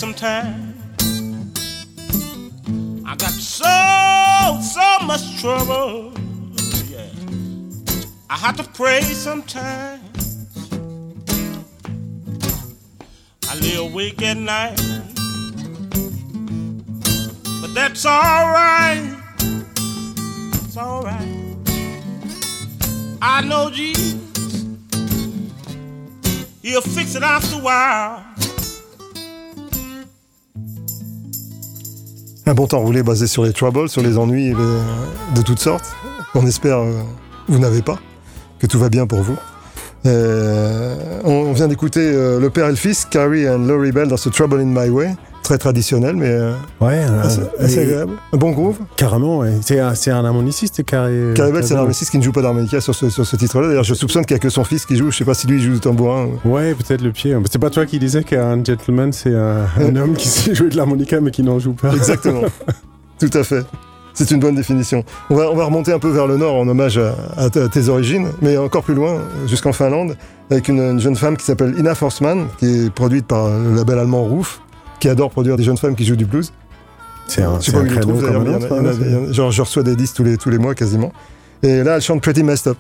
To 0.02 0.14
pray 0.14 0.14
sometimes. 0.14 0.76
I 3.06 3.16
got 3.16 3.32
so, 3.32 4.60
so 4.62 5.06
much 5.06 5.40
trouble. 5.40 6.14
Yeah. 6.90 7.08
I 8.30 8.38
have 8.38 8.58
to 8.58 8.64
pray 8.64 9.02
sometimes. 9.02 10.48
I 13.50 13.56
lay 13.60 13.76
awake 13.76 14.22
at 14.24 14.38
night. 14.38 14.78
But 17.62 17.74
that's 17.74 18.06
alright. 18.06 19.18
It's 20.66 20.78
alright. 20.78 21.58
I 23.22 23.42
know 23.46 23.70
Jesus. 23.70 24.16
He'll 26.64 26.82
fix 26.82 27.16
it 27.16 27.24
after 27.24 27.58
a 27.58 27.60
while. 27.60 28.31
Un 32.46 32.54
bon 32.54 32.68
temps 32.68 32.80
roulé 32.80 33.04
basé 33.04 33.28
sur 33.28 33.44
les 33.44 33.54
troubles, 33.54 33.88
sur 33.90 34.02
les 34.02 34.18
ennuis 34.18 34.50
les- 34.50 35.36
de 35.36 35.42
toutes 35.44 35.60
sortes. 35.60 35.86
On 36.34 36.46
espère 36.48 36.80
euh, 36.80 37.02
vous 37.48 37.60
n'avez 37.60 37.82
pas, 37.82 38.00
que 38.60 38.68
tout 38.68 38.80
va 38.80 38.90
bien 38.90 39.06
pour 39.06 39.22
vous. 39.22 39.38
Euh, 40.08 40.96
on 41.24 41.52
vient 41.54 41.68
d'écouter 41.68 42.00
euh, 42.02 42.40
le 42.40 42.50
père 42.50 42.66
et 42.66 42.72
le 42.72 42.76
fils, 42.76 43.06
Carrie 43.06 43.48
and 43.48 43.60
Laurie 43.60 43.92
Bell, 43.92 44.08
dans 44.08 44.18
ce 44.18 44.30
Trouble 44.30 44.60
in 44.60 44.66
My 44.66 44.90
Way. 44.90 45.14
Très 45.52 45.58
traditionnel, 45.58 46.16
mais 46.16 46.30
euh, 46.30 46.54
Ouais, 46.80 47.04
assez, 47.22 47.40
euh, 47.42 47.44
assez 47.60 47.80
et- 47.80 47.84
agréable. 47.84 48.14
Un 48.32 48.38
bon 48.38 48.52
groove. 48.52 48.78
Carrément, 48.96 49.40
ouais. 49.40 49.52
C'est 49.62 49.82
un, 49.82 49.92
un 49.92 50.24
harmoniciste, 50.26 50.82
Carré. 50.86 51.34
Bell, 51.36 51.62
c'est 51.62 51.74
un 51.74 51.80
harmoniciste 51.80 52.10
qui 52.10 52.18
ne 52.20 52.24
joue 52.24 52.32
pas 52.32 52.42
d'harmonica 52.42 52.80
sur 52.80 52.96
ce, 52.96 53.10
sur 53.10 53.26
ce 53.26 53.36
titre-là. 53.36 53.68
D'ailleurs, 53.68 53.84
je 53.84 53.94
soupçonne 53.94 54.24
qu'il 54.26 54.34
n'y 54.36 54.40
a 54.40 54.40
que 54.40 54.48
son 54.48 54.64
fils 54.64 54.86
qui 54.86 54.96
joue. 54.96 55.12
Je 55.12 55.18
sais 55.18 55.26
pas 55.26 55.34
si 55.34 55.48
lui 55.48 55.60
joue 55.62 55.74
du 55.74 55.80
tambourin. 55.82 56.30
ou- 56.46 56.50
Ouais, 56.52 56.74
peut-être 56.74 57.02
le 57.02 57.12
pied. 57.12 57.36
C'est 57.52 57.60
pas 57.60 57.70
toi 57.70 57.86
qui 57.86 58.00
disais 58.00 58.24
qu'un 58.24 58.64
gentleman, 58.64 59.12
c'est 59.12 59.36
un, 59.36 59.66
un 59.78 59.94
homme 59.98 60.14
qui 60.14 60.28
sait 60.30 60.56
jouer 60.56 60.70
de 60.70 60.78
l'harmonica 60.78 61.20
mais 61.20 61.32
qui 61.32 61.44
n'en 61.44 61.60
joue 61.60 61.74
pas. 61.74 61.92
Exactement. 61.96 62.44
Tout 63.20 63.38
à 63.38 63.44
fait. 63.44 63.66
C'est 64.14 64.32
une 64.32 64.40
bonne 64.40 64.56
définition. 64.56 65.04
On 65.30 65.36
va, 65.36 65.52
on 65.52 65.56
va 65.58 65.66
remonter 65.66 65.92
un 65.92 66.00
peu 66.00 66.12
vers 66.12 66.28
le 66.28 66.38
nord 66.38 66.56
en 66.56 66.68
hommage 66.70 66.98
à, 66.98 67.14
à 67.36 67.50
t- 67.50 67.60
à 67.60 67.68
tes 67.68 67.90
origines, 67.90 68.30
mais 68.42 68.56
encore 68.56 68.84
plus 68.84 68.94
loin, 68.96 69.20
jusqu'en 69.48 69.74
Finlande, 69.74 70.16
avec 70.50 70.70
une, 70.70 70.80
une 70.80 71.00
jeune 71.02 71.18
femme 71.18 71.36
qui 71.36 71.44
s'appelle 71.46 71.76
Ina 71.78 71.94
Forsman, 71.94 72.48
qui 72.58 72.86
est 72.86 72.90
produite 72.90 73.28
par 73.28 73.50
le 73.50 73.76
label 73.76 74.00
allemand 74.00 74.24
Roof, 74.24 74.62
qui 75.02 75.10
adore 75.10 75.32
produire 75.32 75.58
des 75.58 75.64
jeunes 75.64 75.78
femmes 75.78 75.96
qui 75.96 76.06
jouent 76.06 76.16
du 76.16 76.26
blues. 76.26 76.54
C'est 77.28 77.42
un, 77.42 77.60
c'est 77.60 77.76
un 77.76 77.84
créneau 77.86 78.20
comme 78.20 78.48
autre, 78.54 78.72
hein, 78.72 79.34
genre, 79.34 79.52
je 79.52 79.62
reçois 79.62 79.84
des 79.84 79.96
disques 79.96 80.16
tous 80.16 80.24
les, 80.24 80.38
tous 80.38 80.50
les 80.50 80.58
mois 80.58 80.76
quasiment. 80.76 81.12
Et 81.64 81.84
là, 81.84 81.96
elle 81.96 82.02
chante 82.02 82.22
Pretty 82.22 82.44
Messed 82.44 82.68
Up. 82.68 82.78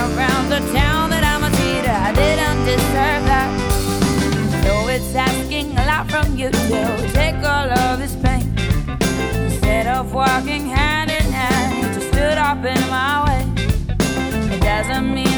Around 0.00 0.48
the 0.48 0.60
town 0.72 1.10
that 1.10 1.24
I'm 1.24 1.44
a 1.44 1.50
cheater, 1.58 1.96
I 2.08 2.12
didn't 2.12 2.64
deserve 2.64 3.22
that. 3.32 3.50
Though 4.64 4.88
it's 4.88 5.14
asking 5.14 5.76
a 5.76 5.84
lot 5.84 6.10
from 6.10 6.36
you 6.38 6.48
to 6.50 7.10
take 7.12 7.36
all 7.36 7.68
of 7.84 7.98
this 7.98 8.16
pain. 8.16 8.46
Instead 9.44 9.86
of 9.86 10.14
walking 10.14 10.64
hand 10.66 11.10
in 11.10 11.26
hand, 11.40 11.70
you 11.78 11.86
just 11.94 12.08
stood 12.08 12.38
up 12.38 12.64
in 12.64 12.82
my 12.88 13.12
way. 13.26 13.42
It 14.54 14.62
doesn't 14.62 15.06
mean 15.14 15.29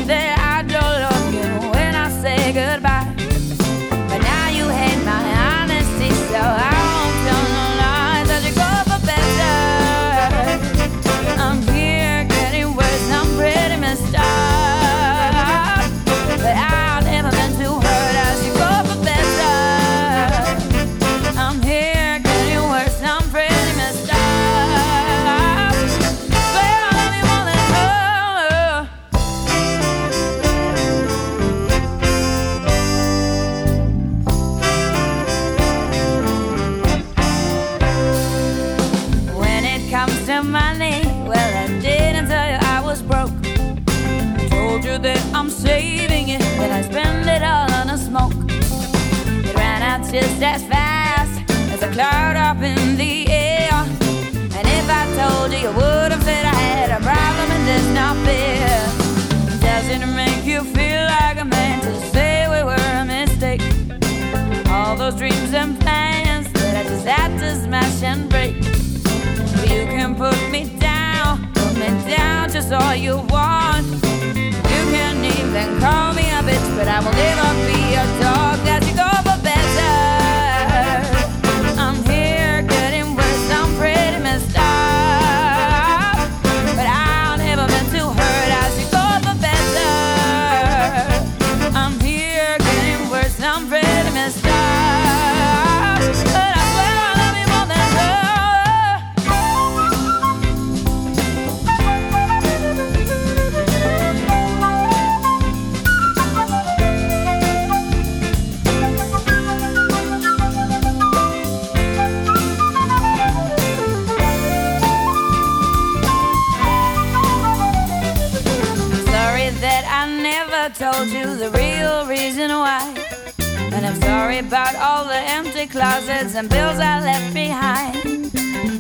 closets 125.72 126.35
and 126.35 126.50
bills 126.50 126.78
I 126.78 127.00
left 127.00 127.32
behind. 127.32 128.30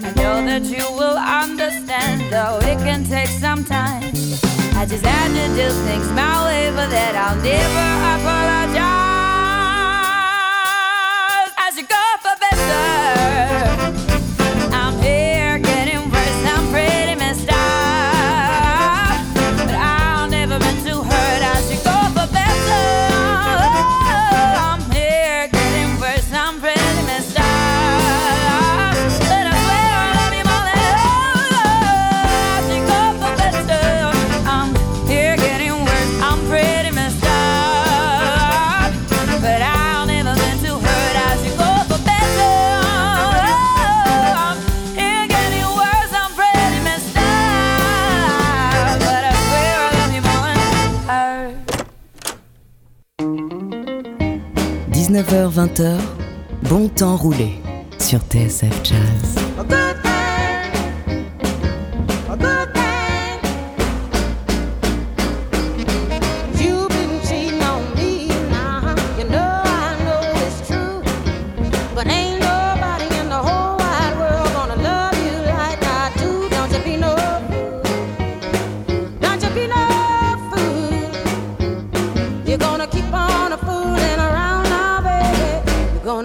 I 0.04 0.12
know 0.20 0.44
that 0.44 0.64
you 0.64 0.84
will 0.92 1.16
understand, 1.16 2.30
though 2.30 2.58
it 2.58 2.76
can 2.84 3.02
take 3.04 3.28
some 3.28 3.64
time. 3.64 4.12
I 4.76 4.84
just 4.86 5.04
had 5.04 5.28
to 5.28 5.46
do 5.56 5.70
things 5.86 6.08
my 6.12 6.44
way, 6.44 6.70
but 6.70 6.90
that 6.90 7.16
I'll 7.16 7.40
never 7.42 7.86
apologize. 8.14 9.21
19h-20h, 55.52 55.98
bon 56.62 56.88
temps 56.88 57.16
roulé 57.16 57.60
sur 57.98 58.20
TSF 58.20 58.72
Jazz. 58.84 59.36
A 59.58 59.64
good 59.64 60.02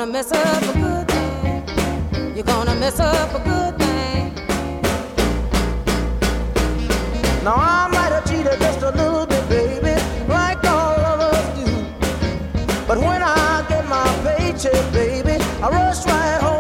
mess 0.08 0.32
up 0.32 0.64
a 0.64 0.74
good 0.80 1.08
thing. 1.10 2.36
You're 2.36 2.46
gonna 2.46 2.76
mess 2.76 3.00
up 3.00 3.34
a 3.34 3.40
good 3.44 3.78
thing. 3.78 4.34
Now 7.44 7.56
I 7.56 7.90
might 7.92 8.12
have 8.14 8.26
cheated 8.30 8.60
just 8.60 8.82
a 8.84 8.92
little 8.92 9.26
bit, 9.26 9.48
baby, 9.50 10.00
like 10.28 10.64
all 10.64 11.00
of 11.12 11.20
us 11.20 11.60
do. 11.60 11.66
But 12.88 12.98
when 13.00 13.22
I 13.22 13.66
get 13.68 13.86
my 13.88 14.06
paycheck, 14.24 14.94
baby, 14.94 15.44
I 15.62 15.70
rush 15.70 16.06
right 16.06 16.42
home 16.42 16.57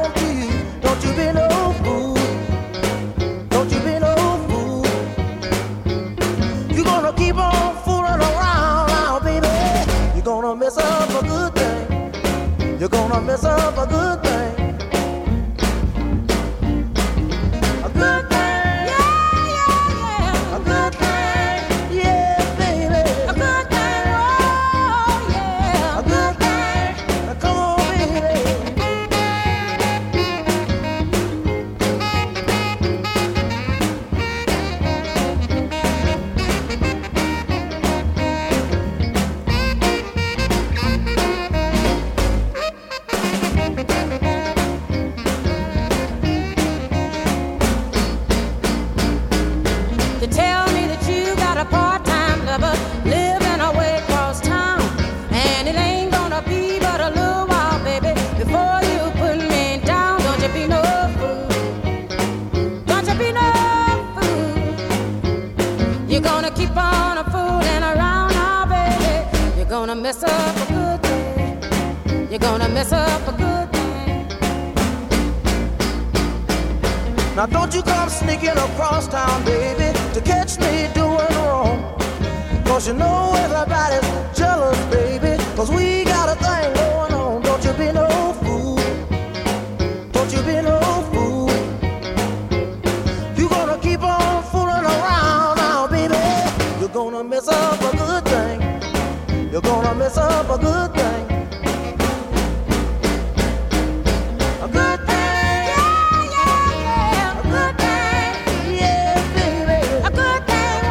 gonna 69.79 69.95
mess 69.95 70.23
up 70.23 70.55
a 70.69 70.73
good 70.73 71.03
thing. 71.03 72.31
You're 72.31 72.39
gonna 72.39 72.67
mess 72.67 72.91
up 72.91 73.27
a 73.27 73.31
good 73.43 73.67
thing. 73.75 74.27
Now 77.35 77.45
don't 77.45 77.71
you 77.75 77.83
come 77.83 78.09
sneaking 78.09 78.57
across 78.67 79.07
town, 79.07 79.45
baby, 79.45 79.95
to 80.15 80.21
catch 80.21 80.57
me 80.59 80.89
doing 80.95 81.31
wrong. 81.45 81.77
Cause 82.65 82.87
you 82.87 82.95
know 82.95 83.35
everybody's 83.37 84.09
jealous, 84.35 84.79
baby, 84.85 85.37
cause 85.55 85.69
we 85.69 86.05
got 86.05 86.27
a 86.35 86.43
thing 86.43 86.76
good 100.09 100.93
thing. 107.77 108.79
Yeah, 108.79 109.19
baby. 109.35 109.81
A 110.05 110.09
good 110.11 110.43
thing. 110.47 110.83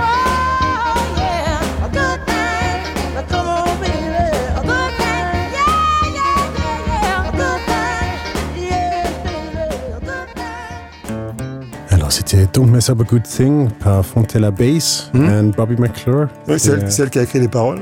Alors 11.91 12.13
c'était 12.13 12.47
Don't 12.53 12.71
Mess 12.71 12.91
Up 12.91 13.01
a 13.01 13.05
Good 13.05 13.23
Thing 13.23 13.71
par 13.71 14.05
Fontella 14.05 14.51
Bass 14.51 15.11
et 15.15 15.43
Bobby 15.57 15.77
McClure. 15.79 16.29
Oui, 16.49 16.59
c'est 16.59 16.69
Et, 16.69 16.73
elle, 16.73 16.85
euh, 16.85 16.91
c'est 16.91 17.03
elle 17.03 17.11
qui 17.11 17.19
a 17.19 17.23
écrit 17.23 17.41
les 17.41 17.49
paroles. 17.49 17.81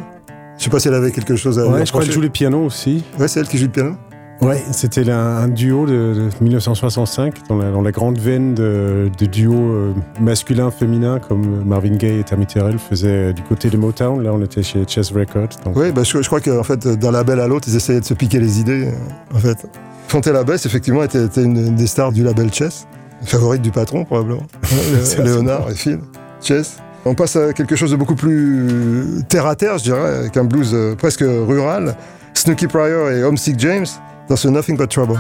Je 0.65 0.71
sais 0.71 0.73
pas 0.73 0.81
si 0.81 0.89
elle 0.89 0.95
avait 0.95 1.11
quelque 1.11 1.37
chose 1.37 1.59
à 1.59 1.67
Ouais, 1.69 1.85
je 1.85 1.91
crois 1.93 2.03
qu'elle 2.03 2.11
joue 2.15 2.23
les 2.23 2.31
pianos 2.31 2.65
aussi. 2.65 3.05
Ouais, 3.19 3.29
c'est 3.29 3.39
elle 3.39 3.47
qui 3.49 3.59
joue 3.59 3.67
le 3.67 3.71
piano. 3.71 3.97
Ouais, 4.41 4.63
c'était 4.73 5.11
un, 5.11 5.47
duo 5.49 5.85
de, 5.85 5.93
de 5.93 6.31
1965 6.41 7.35
dans 7.51 7.59
la, 7.59 7.71
dans 7.71 7.83
la 7.83 7.93
grande 7.93 8.17
veine 8.19 8.55
de, 8.55 9.11
de 9.19 9.27
duos 9.27 9.53
euh, 9.53 9.93
masculin-féminin 10.23 11.19
comme 11.19 11.65
Marvin 11.67 11.97
Gaye 11.97 12.21
et 12.21 12.25
Tammy 12.25 12.47
Terrell 12.47 12.79
faisaient 12.79 13.35
du 13.35 13.43
côté 13.43 13.69
de 13.69 13.77
Motown. 13.77 14.23
Là, 14.23 14.33
on 14.33 14.41
était 14.43 14.63
chez 14.63 14.87
Chess 14.89 15.13
Records. 15.13 15.51
donc- 15.67 15.77
Oui, 15.77 15.93
bah, 15.93 16.03
je, 16.03 16.23
je 16.23 16.27
crois 16.27 16.41
qu'en 16.41 16.63
fait, 16.63 16.89
d'un 16.89 17.11
label 17.11 17.41
à 17.41 17.47
l'autre, 17.47 17.69
ils 17.69 17.77
essayaient 17.77 18.01
de 18.01 18.05
se 18.07 18.15
piquer 18.15 18.41
les 18.41 18.59
idées. 18.61 18.87
euh, 18.87 19.37
En 19.37 19.41
fait, 19.41 19.67
Fontella 20.09 20.45
Bass, 20.45 20.65
effectivement, 20.65 21.03
était, 21.03 21.27
était 21.27 21.43
une 21.45 21.75
des 21.75 21.87
stars 21.87 22.11
du 22.13 22.23
label 22.25 22.51
Chess, 22.51 22.87
favorite 23.23 23.61
du 23.61 23.71
patron 23.71 24.07
probablement. 24.07 24.47
Le- 25.19 25.25
Léonard 25.25 25.71
et 25.71 25.75
Phil. 25.75 26.01
Chess. 26.41 26.79
On 27.07 27.15
passe 27.15 27.37
à 27.37 27.53
quelque 27.53 27.77
chose 27.77 27.91
de 27.91 27.97
beaucoup 27.97 28.15
plus 28.15 29.23
terre 29.29 29.47
à 29.47 29.57
terre, 29.57 29.79
je 29.79 29.85
dirais, 29.85 30.19
avec 30.19 30.37
un 30.37 30.45
blues 30.45 30.71
euh, 30.73 30.95
presque 30.95 31.21
rural. 31.21 31.97
Snooky 32.33 32.67
Pryor 32.67 33.11
et 33.11 33.23
Homesick 33.23 33.59
James 33.61 33.87
dans 34.29 34.37
ce 34.37 34.49
Nothing 34.49 34.77
But 34.77 34.91
Trouble. 34.91 35.19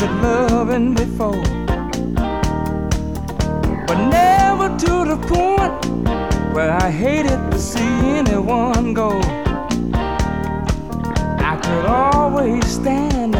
Good 0.00 0.22
loving 0.22 0.94
before, 0.94 1.42
but 3.86 3.98
never 4.08 4.68
to 4.78 5.04
the 5.04 5.18
point 5.28 5.74
where 6.54 6.70
I 6.70 6.90
hated 6.90 7.38
to 7.50 7.58
see 7.58 7.92
anyone 8.22 8.94
go. 8.94 9.20
I 11.50 11.58
could 11.62 11.84
always 11.84 12.64
stand 12.64 13.34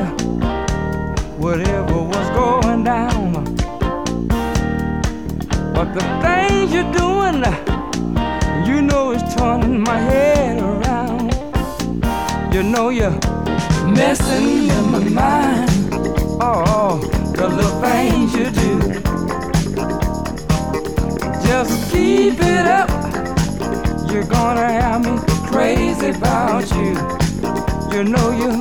whatever 1.38 2.02
was 2.02 2.28
going 2.40 2.84
down, 2.84 3.32
but 5.72 5.94
the 5.94 6.04
things 6.20 6.74
you're 6.74 6.92
doing, 6.92 7.42
you 8.66 8.82
know, 8.82 9.12
is 9.12 9.22
turning 9.34 9.80
my 9.80 9.98
head 9.98 10.62
around. 10.62 11.32
You 12.52 12.62
know 12.62 12.90
you're 12.90 13.18
messing 13.86 14.68
with 14.68 14.90
my 14.90 15.08
mind. 15.08 15.79
Oh, 17.42 17.48
the 17.48 17.70
things 17.80 18.34
you 18.34 18.50
do. 18.50 18.72
Just 21.46 21.90
keep 21.90 22.38
it 22.38 22.66
up. 22.66 22.90
You're 24.12 24.24
gonna 24.24 24.70
have 24.70 25.02
me 25.06 25.18
crazy 25.48 26.10
about 26.10 26.70
you. 26.72 26.92
You 27.92 28.04
know 28.04 28.30
you're 28.30 28.60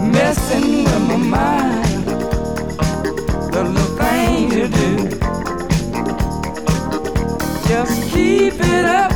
messing 0.00 0.84
with 0.84 1.02
my 1.06 1.16
mind. 1.16 2.04
The 3.52 3.62
little 3.62 3.96
things 3.96 4.52
you 4.52 4.66
do. 4.66 5.08
Just 7.68 8.10
keep 8.10 8.54
it 8.54 8.84
up. 8.84 9.12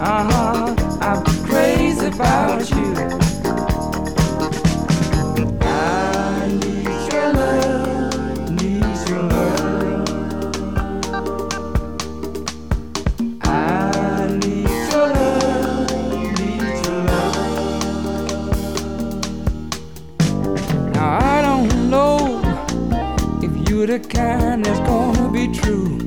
Uh 0.00 0.24
huh. 0.30 0.74
I'm 1.02 1.22
crazy 1.44 2.06
about 2.06 2.70
you. 2.70 3.21
The 23.92 24.08
kind 24.08 24.64
that's 24.64 24.80
gonna 24.88 25.30
be 25.30 25.48
true. 25.48 25.98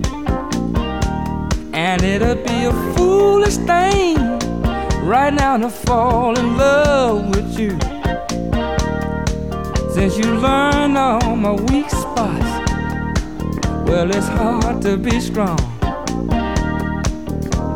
And 1.71 2.01
it'll 2.01 2.33
be 2.33 2.65
a 2.65 2.73
foolish 2.95 3.57
thing 3.57 4.17
right 5.05 5.31
now 5.31 5.57
to 5.57 5.69
fall 5.69 6.36
in 6.36 6.57
love 6.57 7.29
with 7.29 7.59
you. 7.59 7.77
Since 9.93 10.17
you 10.17 10.33
learned 10.33 10.97
all 10.97 11.36
my 11.36 11.51
weak 11.69 11.91
spots, 11.91 12.51
well, 13.88 14.09
it's 14.09 14.29
hard 14.29 14.81
to 14.81 14.97
be 14.97 15.19
strong. 15.19 15.59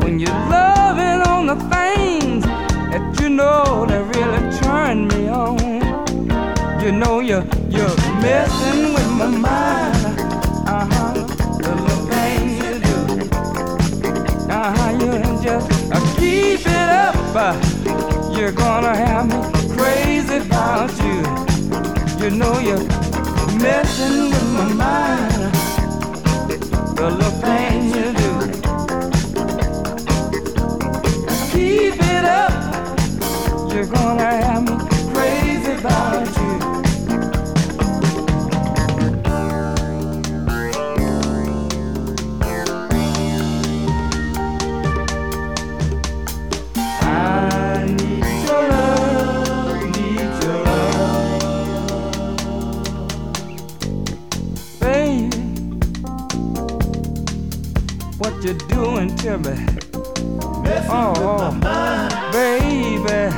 When 0.02 0.18
you're 0.18 0.42
loving 0.58 1.20
on 1.34 1.46
the 1.46 1.58
things 1.74 2.42
that 2.90 3.20
you 3.20 3.28
know 3.28 3.86
that 3.86 4.02
really 4.16 4.42
turn 4.58 5.06
me 5.06 5.28
on, 5.28 5.60
you 6.82 6.90
know 6.90 7.20
you're, 7.20 7.46
you're 7.68 7.96
messing 8.20 8.92
with 8.92 9.10
my 9.12 9.28
mind. 9.28 9.79
Keep 16.60 16.72
it 16.72 16.88
up. 16.90 17.14
You're 18.36 18.52
gonna 18.52 18.94
have 18.96 19.26
me 19.28 19.40
crazy 19.76 20.36
about 20.36 20.90
you. 21.04 21.18
You 22.22 22.30
know 22.30 22.58
you're 22.58 22.84
messing 23.60 24.30
with 24.30 24.48
my 24.58 24.72
mind. 24.72 25.54
The 26.96 27.10
little 27.10 27.36
things 27.44 27.96
you 27.96 28.08
do. 28.22 28.32
Keep 31.52 31.96
it 32.02 32.24
up. 32.24 32.52
You're 33.72 33.86
gonna 33.86 34.30
have 34.42 34.62
me 34.68 34.76
crazy 35.14 35.72
about 35.72 36.19
what 58.40 58.48
you 58.48 58.54
doing 58.68 59.14
to 59.16 59.36
me? 59.36 59.66
oh, 60.88 61.52
baby, 62.32 63.36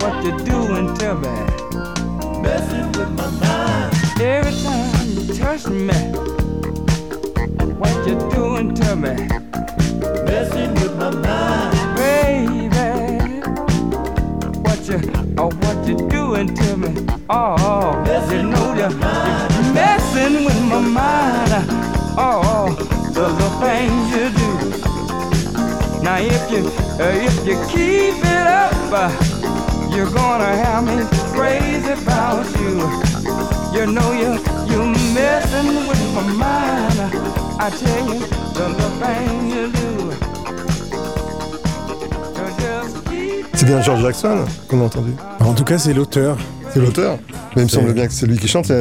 what 0.00 0.24
you 0.24 0.36
doing 0.44 0.92
to 0.96 1.14
me? 1.14 2.42
Messing 2.42 2.90
with 2.98 3.10
my 3.12 3.30
mind. 3.30 3.94
Every 4.20 4.60
time 4.60 5.08
you 5.10 5.34
touch 5.34 5.66
me, 5.68 5.94
what 7.78 8.08
you 8.08 8.18
doing 8.30 8.74
to 8.74 8.96
me? 8.96 9.14
Messing 10.24 10.74
with 10.74 10.96
my 10.98 11.10
mind, 11.10 11.96
baby. 11.96 13.38
What 14.62 14.88
you, 14.88 15.00
oh, 15.38 15.50
what 15.60 15.86
you 15.86 15.96
doing 16.08 16.52
to 16.52 16.76
me? 16.76 17.06
Oh, 17.30 18.02
you 18.32 18.42
know 18.42 18.74
you, 18.74 18.80
you're 18.80 19.72
messing 19.72 20.44
with 20.44 20.62
my 20.64 20.80
mind. 20.80 21.91
Oh, 22.18 22.74
the, 23.14 23.28
the 23.40 23.48
things 23.62 24.10
you 24.12 24.28
do. 24.36 24.50
Now 26.02 26.18
if 26.18 26.50
you, 26.50 26.66
uh, 27.00 27.12
if 27.14 27.46
you 27.46 27.56
keep 27.68 28.22
it 28.22 28.46
up, 28.46 28.74
uh, 28.92 29.10
you're 29.94 30.10
gonna 30.10 30.54
have 30.54 30.84
me 30.84 31.04
crazy 31.32 31.92
about 31.92 32.44
you. 32.60 32.82
You 33.72 33.86
know 33.90 34.12
you, 34.12 34.38
you 34.70 34.84
messing 35.14 35.86
with 35.88 36.14
my 36.14 36.22
mind. 36.32 36.98
I 37.58 37.70
tell 37.70 38.06
you, 38.06 38.20
the, 38.52 38.68
the 38.76 38.88
things 39.00 39.54
you 39.54 39.66
do. 39.72 39.88
You 42.36 42.46
just 42.58 43.04
keep 43.06 43.56
C'est 43.56 43.66
bien 43.66 43.80
George 43.80 44.02
Jackson 44.02 44.44
qu'on 44.68 44.80
a 44.80 44.84
entendu. 44.84 45.14
En 45.40 45.54
tout 45.54 45.64
cas, 45.64 45.78
c'est 45.78 45.94
l'auteur. 45.94 46.36
C'est 46.72 46.80
l'auteur. 46.80 47.18
Mais 47.54 47.62
il 47.62 47.64
me 47.64 47.68
semble 47.68 47.92
bien 47.92 48.06
que 48.06 48.12
c'est 48.12 48.26
lui 48.26 48.38
qui 48.38 48.48
chante. 48.48 48.72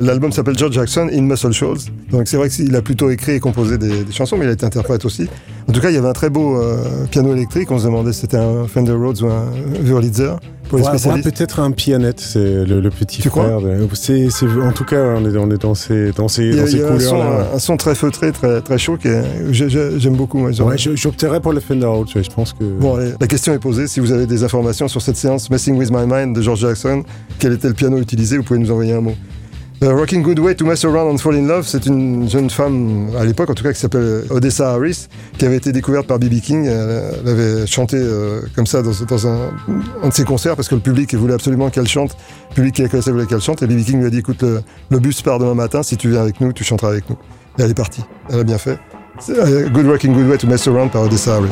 L'album 0.00 0.32
s'appelle 0.32 0.58
George 0.58 0.74
Jackson 0.74 1.08
in 1.12 1.22
Muscle 1.22 1.52
Shoals. 1.52 1.78
Donc 2.10 2.28
c'est 2.28 2.36
vrai 2.36 2.50
qu'il 2.50 2.74
a 2.76 2.82
plutôt 2.82 3.10
écrit 3.10 3.32
et 3.32 3.40
composé 3.40 3.78
des, 3.78 4.04
des 4.04 4.12
chansons, 4.12 4.36
mais 4.36 4.44
il 4.44 4.50
a 4.50 4.52
été 4.52 4.66
interprète 4.66 5.04
aussi. 5.04 5.28
En 5.66 5.72
tout 5.72 5.80
cas, 5.80 5.90
il 5.90 5.94
y 5.94 5.98
avait 5.98 6.08
un 6.08 6.12
très 6.12 6.30
beau 6.30 6.60
euh, 6.60 7.06
piano 7.10 7.32
électrique. 7.34 7.70
On 7.70 7.78
se 7.78 7.84
demandait 7.84 8.12
si 8.12 8.20
c'était 8.20 8.36
un 8.36 8.66
Fender 8.66 8.92
Rhodes 8.92 9.22
ou 9.22 9.26
un 9.28 9.46
Wurlitzer. 9.82 10.32
Pour 10.68 10.78
Ouais, 10.80 10.84
ouais, 10.84 11.22
peut-être 11.22 11.60
un 11.60 11.70
pianette, 11.70 12.20
c'est 12.20 12.64
le, 12.64 12.80
le 12.80 12.90
petit 12.90 13.20
Tu 13.22 13.30
crois 13.30 13.44
frère. 13.44 13.60
c'est, 13.94 14.28
en 14.62 14.72
tout 14.72 14.84
cas, 14.84 15.02
on 15.16 15.24
est, 15.24 15.36
on 15.36 15.50
est 15.50 15.60
dans 15.60 15.74
ces, 15.74 16.12
dans 16.12 16.28
ces, 16.28 16.50
dans 16.56 16.66
a 16.82 16.92
un, 16.94 16.98
son, 17.00 17.16
un 17.54 17.58
son 17.58 17.76
très 17.76 17.94
feutré, 17.94 18.32
très, 18.32 18.60
très 18.60 18.78
chaud, 18.78 18.96
que 19.02 19.22
j'ai- 19.50 19.68
j'ai- 19.70 19.98
j'aime 19.98 20.16
beaucoup. 20.16 20.38
moi. 20.38 20.50
Ouais, 20.50 20.78
je- 20.78 20.94
j'opterais 20.94 21.40
pour 21.40 21.52
le 21.52 21.60
Fender 21.60 21.86
ouais, 21.86 22.22
Je 22.22 22.30
pense 22.30 22.52
que. 22.52 22.64
Bon, 22.64 22.96
allez, 22.96 23.12
la 23.20 23.26
question 23.26 23.52
est 23.54 23.58
posée. 23.58 23.86
Si 23.88 24.00
vous 24.00 24.12
avez 24.12 24.26
des 24.26 24.44
informations 24.44 24.88
sur 24.88 25.00
cette 25.02 25.16
séance 25.16 25.48
Messing 25.50 25.76
with 25.76 25.90
My 25.90 26.06
Mind 26.06 26.36
de 26.36 26.42
George 26.42 26.60
Jackson, 26.60 27.02
quel 27.38 27.54
était 27.54 27.68
le 27.68 27.74
piano 27.74 27.98
utilisé, 27.98 28.36
vous 28.36 28.42
pouvez 28.44 28.58
nous 28.60 28.70
envoyer 28.70 28.92
un 28.92 29.00
mot. 29.00 29.14
Euh, 29.82 29.94
Rocking 29.94 30.22
Good 30.22 30.40
Way 30.40 30.56
to 30.56 30.66
Mess 30.66 30.84
Around 30.84 31.14
and 31.14 31.18
Fall 31.18 31.36
in 31.36 31.46
Love, 31.46 31.64
c'est 31.66 31.86
une 31.86 32.28
jeune 32.28 32.50
femme, 32.50 33.10
à 33.16 33.24
l'époque 33.24 33.48
en 33.50 33.54
tout 33.54 33.62
cas, 33.62 33.72
qui 33.72 33.78
s'appelle 33.78 34.24
Odessa 34.30 34.72
Harris, 34.72 35.06
qui 35.38 35.46
avait 35.46 35.56
été 35.56 35.70
découverte 35.70 36.06
par 36.06 36.18
B.B. 36.18 36.40
King. 36.40 36.66
Elle, 36.66 37.28
avait 37.28 37.66
chanté 37.66 37.96
euh, 37.96 38.40
comme 38.56 38.66
ça 38.66 38.82
dans, 38.82 39.28
un, 39.28 39.50
de 40.04 40.12
ses 40.12 40.24
concerts 40.24 40.56
parce 40.56 40.68
que 40.68 40.74
le 40.74 40.80
public 40.80 41.14
voulait 41.14 41.34
absolument 41.34 41.70
qu'elle 41.70 41.86
chante. 41.86 42.16
Le 42.50 42.54
public 42.56 42.74
qui 42.74 42.82
la 42.82 42.88
connaissait 42.88 43.12
voulait 43.12 43.26
qu'elle 43.26 43.40
chante. 43.40 43.62
Et 43.62 43.66
B.B. 43.66 43.84
King 43.84 44.00
lui 44.00 44.06
a 44.06 44.10
dit 44.10 44.18
écoute, 44.18 44.42
le, 44.42 44.98
bus 44.98 45.22
part 45.22 45.38
demain 45.38 45.54
matin, 45.54 45.84
si 45.84 45.96
tu 45.96 46.10
viens 46.10 46.22
avec 46.22 46.40
nous, 46.40 46.52
tu 46.52 46.64
chanteras 46.64 46.90
avec 46.90 47.08
nous. 47.08 47.16
Et 47.58 47.62
elle 47.62 47.70
est 47.70 47.74
partie. 47.74 48.02
Elle 48.30 48.40
a 48.40 48.44
bien 48.44 48.58
fait. 48.58 48.78
Euh, 49.30 49.68
Good 49.68 49.86
Rocking 49.86 50.12
Good 50.12 50.28
Way 50.28 50.38
to 50.38 50.46
Mess 50.48 50.66
Around 50.66 50.90
par 50.90 51.02
Odessa 51.02 51.36
Harris. 51.36 51.50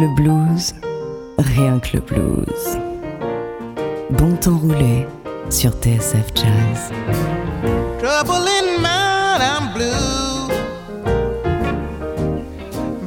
Le 0.00 0.06
blues, 0.14 0.74
rien 1.38 1.80
que 1.80 1.96
le 1.96 2.00
blues. 2.00 2.78
Bon 4.10 4.36
temps 4.36 4.58
roulé 4.58 5.08
sur 5.50 5.72
TSF 5.72 6.28
Jazz. 6.36 6.92
Trouble 7.98 8.46
in 8.46 8.80
mind, 8.80 9.42
I'm 9.42 9.72
blue. 9.74 10.54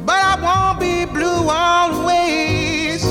But 0.04 0.20
I 0.20 0.36
won't 0.42 0.80
be 0.80 1.06
blue 1.06 1.48
always. 1.48 3.02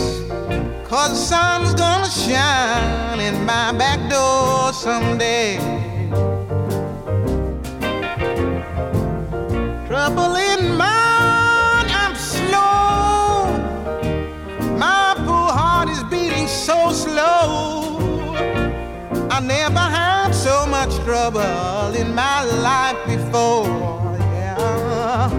Cause 0.88 1.10
the 1.10 1.16
sun's 1.16 1.74
gonna 1.74 2.06
shine 2.06 3.20
in 3.20 3.44
my 3.48 3.72
back 3.72 4.00
door 4.12 4.74
someday. 4.74 5.58
Trouble 21.22 21.94
in 21.94 22.16
my 22.16 22.44
life 22.44 22.98
before. 23.06 23.68
Yeah. 24.34 25.30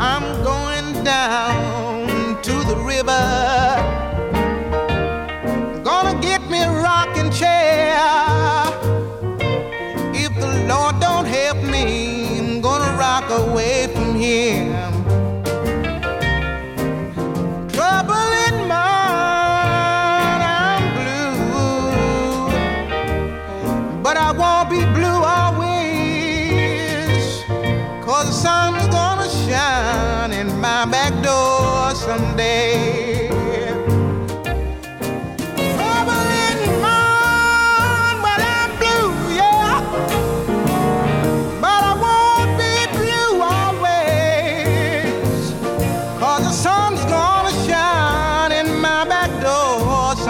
I'm 0.00 0.26
going 0.42 1.04
down 1.04 2.42
to 2.42 2.52
the 2.64 2.76
river. 2.84 3.81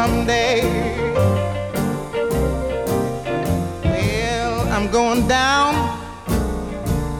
Someday. 0.02 0.60
Well, 3.84 4.54
I'm 4.74 4.90
going 4.90 5.28
down 5.28 5.70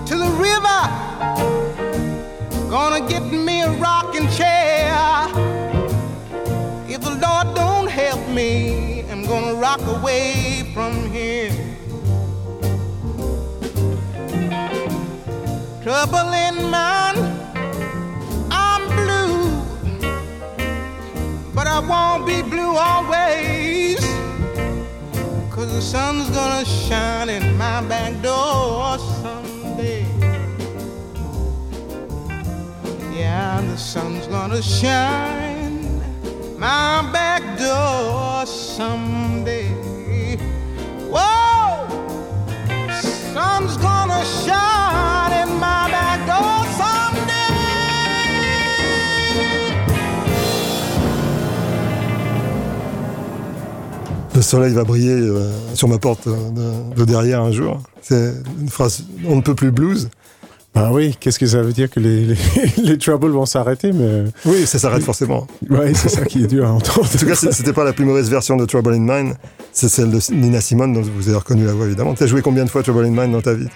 to 0.09 0.15
the 0.25 0.31
river. 0.49 0.81
Gonna 2.69 3.03
get 3.13 3.23
me 3.47 3.63
a 3.63 3.71
rocking 3.87 4.29
chair. 4.39 4.91
If 6.95 7.01
the 7.09 7.15
Lord 7.25 7.47
don't 7.55 7.89
help 8.03 8.23
me, 8.39 9.05
I'm 9.13 9.23
gonna 9.33 9.55
rock 9.67 9.83
away 9.97 10.65
from 10.75 10.93
here. 11.17 11.55
Trouble 15.85 16.31
in 16.47 16.57
mind, 16.77 17.12
I 21.75 21.79
won't 21.79 22.27
be 22.27 22.43
blue 22.43 22.77
always. 22.77 23.99
Cause 25.51 25.73
the 25.73 25.81
sun's 25.81 26.29
gonna 26.29 26.67
shine 26.67 27.31
in 27.31 27.57
my 27.57 27.81
back 27.89 28.13
door 28.21 28.99
someday. 29.23 30.05
Yeah, 33.11 33.63
the 33.63 33.79
sun's 33.79 34.27
gonna 34.27 34.61
shine 34.61 35.99
my 36.59 37.11
back 37.11 37.43
door 37.59 38.45
someday. 38.45 39.69
Whoa! 41.11 41.89
Sun's 43.33 43.79
gonna 43.79 44.23
shine 44.45 44.72
soleil 54.53 54.73
va 54.75 54.85
briller 54.85 55.11
euh, 55.13 55.51
sur 55.75 55.89
ma 55.89 55.99
porte 55.99 56.27
euh, 56.27 56.35
de, 56.95 57.01
de 57.01 57.05
derrière 57.05 57.41
un 57.43 57.53
jour. 57.53 57.81
C'est 58.03 58.33
une 58.61 58.69
phrase 58.69 59.05
on 59.27 59.37
ne 59.37 59.41
peut 59.41 59.55
plus 59.55 59.71
blues. 59.71 60.09
Bah 60.75 60.91
oui, 60.93 61.15
qu'est-ce 61.21 61.39
que 61.39 61.47
ça 61.47 61.61
veut 61.63 61.73
dire 61.73 61.91
que 61.91 62.01
les, 62.01 62.25
les, 62.25 62.37
les 62.85 62.97
Troubles 62.99 63.31
vont 63.31 63.45
s'arrêter 63.45 63.93
mais... 63.93 64.25
Oui, 64.47 64.67
ça 64.67 64.79
s'arrête 64.79 65.03
forcément. 65.03 65.47
Oui, 65.69 65.93
c'est 65.95 66.09
ça 66.09 66.25
qui 66.25 66.45
est 66.45 66.47
dur 66.47 66.67
à 66.67 66.73
entendre. 66.73 67.07
En 67.15 67.19
tout 67.19 67.27
cas, 67.27 67.35
c'était 67.35 67.73
pas 67.75 67.85
la 67.85 67.93
plus 67.93 68.05
mauvaise 68.07 68.31
version 68.31 68.57
de 68.57 68.65
Trouble 68.65 68.95
in 68.95 69.01
Mind. 69.01 69.35
C'est 69.73 69.89
celle 69.91 70.11
de 70.11 70.19
Nina 70.33 70.61
Simone, 70.63 70.93
dont 70.95 71.03
vous 71.03 71.29
avez 71.29 71.37
reconnu 71.39 71.67
la 71.67 71.73
voix 71.75 71.87
évidemment. 71.87 72.15
T'as 72.15 72.27
joué 72.27 72.41
combien 72.43 72.65
de 72.65 72.71
fois 72.71 72.83
Trouble 72.83 73.05
in 73.05 73.11
Mind 73.11 73.33
dans 73.33 73.43
ta 73.43 73.53
vie? 73.55 73.69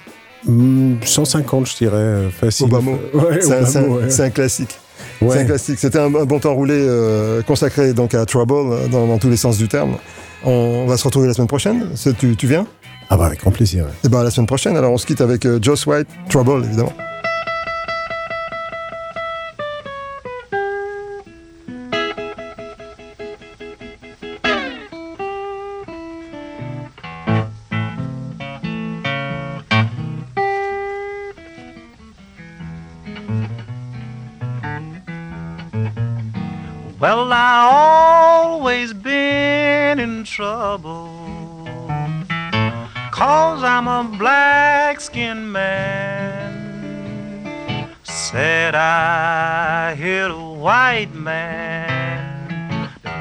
Hmm, 0.46 0.94
150, 1.04 1.66
je 1.68 1.76
dirais, 1.76 1.96
euh, 1.96 2.30
facile. 2.30 2.66
Au 2.66 2.68
bas 2.68 2.80
mot. 2.80 2.98
Ouais, 3.14 3.40
c'est 3.40 3.48
au 3.48 3.52
un, 3.52 3.60
bas 3.60 3.66
c'est 3.66 3.78
un- 3.78 3.86
mot, 3.86 3.96
ouais. 3.98 4.10
c'est 4.10 4.22
un 4.24 4.30
classique. 4.30 4.78
Ouais. 5.20 5.36
C'est 5.36 5.40
un 5.40 5.44
classique. 5.44 5.78
C'était 5.78 5.98
un, 5.98 6.10
bon 6.10 6.38
temps 6.38 6.54
roulé 6.54 6.74
euh, 6.76 7.42
consacré 7.42 7.92
donc 7.92 8.14
à 8.14 8.26
Trouble 8.26 8.52
euh, 8.54 8.88
dans, 8.88 9.06
dans 9.06 9.18
tous 9.18 9.30
les 9.30 9.36
sens 9.36 9.58
du 9.58 9.68
terme. 9.68 9.96
On 10.44 10.86
va 10.86 10.96
se 10.96 11.04
retrouver 11.04 11.26
la 11.28 11.34
semaine 11.34 11.48
prochaine. 11.48 11.86
Tu, 12.18 12.36
tu 12.36 12.46
viens? 12.46 12.66
Ah 13.08 13.16
bah 13.16 13.26
avec 13.26 13.40
grand 13.40 13.50
plaisir. 13.52 13.84
ouais. 13.84 13.90
Eh 14.04 14.08
ben 14.08 14.20
à 14.20 14.24
la 14.24 14.30
semaine 14.30 14.46
prochaine. 14.46 14.76
Alors 14.76 14.92
on 14.92 14.98
se 14.98 15.06
quitte 15.06 15.20
avec 15.20 15.46
euh, 15.46 15.58
Joss 15.62 15.86
White, 15.86 16.08
Trouble 16.28 16.64
évidemment. 16.64 16.92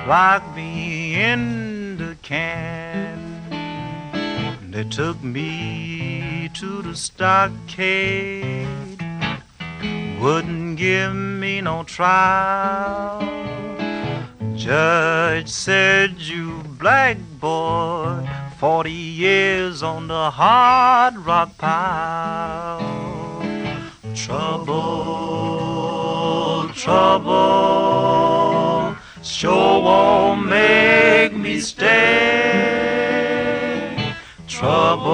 Locked 0.07 0.55
me 0.55 1.21
in 1.21 1.97
the 1.97 2.15
can. 2.21 3.41
They 4.71 4.83
took 4.83 5.23
me 5.23 6.49
to 6.53 6.81
the 6.81 6.95
stockade 6.95 8.67
wouldn't 10.25 10.77
give 10.77 11.13
me 11.13 11.61
no 11.61 11.83
trial. 11.83 13.21
Judge 14.55 15.49
said, 15.49 16.19
You 16.19 16.63
black 16.79 17.17
boy, 17.39 18.27
40 18.57 18.91
years 18.91 19.83
on 19.83 20.07
the 20.07 20.31
hard 20.31 21.15
rock 21.17 21.55
pile. 21.59 22.79
Trouble, 24.15 24.73
trouble, 26.73 28.34
sure 29.35 29.81
won't 29.83 30.47
make 30.47 31.35
me 31.35 31.59
stay. 31.59 32.55
Trouble, 34.47 35.11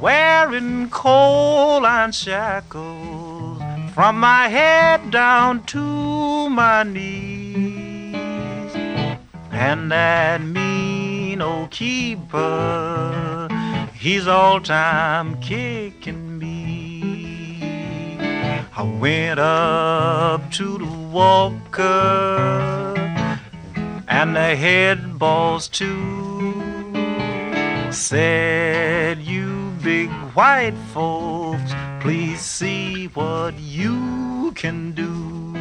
Wearing 0.00 0.88
coal 0.88 1.86
and 1.86 2.14
shackles 2.14 3.60
from 3.94 4.18
my 4.18 4.48
head 4.48 5.10
down 5.10 5.64
to 5.64 6.48
my 6.48 6.82
knees. 6.82 8.72
And 9.50 9.92
that 9.92 10.40
mean 10.40 11.42
old 11.42 11.70
keeper, 11.70 13.41
he's 14.02 14.26
all 14.26 14.60
time 14.60 15.40
kicking 15.40 16.36
me. 16.36 17.58
I 18.76 18.82
went 19.00 19.38
up 19.38 20.50
to 20.52 20.76
the 20.76 20.92
walker 21.12 22.94
and 24.08 24.34
the 24.34 24.56
head 24.56 25.20
boss 25.20 25.68
too. 25.68 26.52
Said 27.92 29.18
you 29.18 29.72
big 29.82 30.10
white 30.34 30.74
folks 30.92 31.72
please 32.00 32.40
see 32.40 33.06
what 33.14 33.56
you 33.60 34.50
can 34.56 34.90
do. 34.90 35.54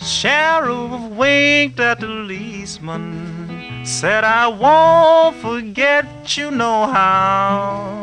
Sheriff 0.00 1.10
winked 1.10 1.80
at 1.80 1.98
the 1.98 2.06
policeman 2.06 3.37
said 3.84 4.24
i 4.24 4.46
won't 4.46 5.36
forget 5.36 6.36
you 6.36 6.50
no 6.50 6.86
how. 6.86 8.00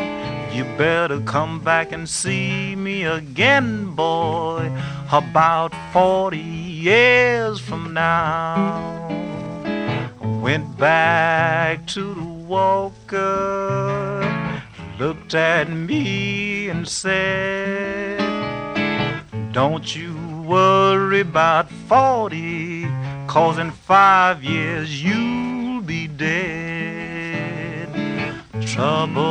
You 0.52 0.64
better 0.78 1.20
come 1.22 1.60
back 1.60 1.92
and 1.92 2.08
see 2.08 2.76
me 2.76 3.04
again 3.04 3.94
boy 3.94 4.72
about 5.12 5.74
40 5.92 6.38
years 6.38 7.60
from 7.60 7.94
now. 7.94 9.08
Went 10.42 10.78
back 10.78 11.86
to 11.88 12.14
the 12.14 12.24
walker, 12.24 13.12
looked 14.98 15.36
at 15.36 15.70
me 15.70 16.70
and 16.70 16.88
said, 16.88 18.20
Don't 19.52 19.96
you 19.96 20.16
worry 20.48 21.20
about 21.20 21.70
40, 21.90 22.88
cause 23.28 23.58
in 23.58 23.72
five 23.72 24.44
years 24.44 25.04
you'll 25.04 25.45
be 25.86 26.08
dead. 26.08 27.90
Trouble, 28.66 29.22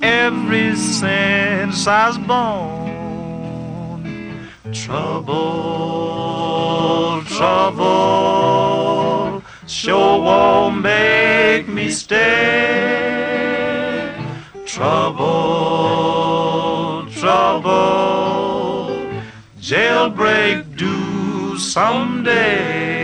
ever 0.01 0.75
since 0.75 1.87
I 1.87 2.07
was 2.09 2.17
born. 2.17 3.63
Trouble, 4.73 5.33
trouble, 7.23 8.82
sure 9.83 10.17
won't 10.21 10.81
make 10.81 11.67
me 11.67 11.89
stay. 11.89 12.23
Trouble, 14.65 15.25
trouble, 17.11 18.95
jailbreak 19.59 20.77
do 20.77 21.57
someday. 21.57 23.02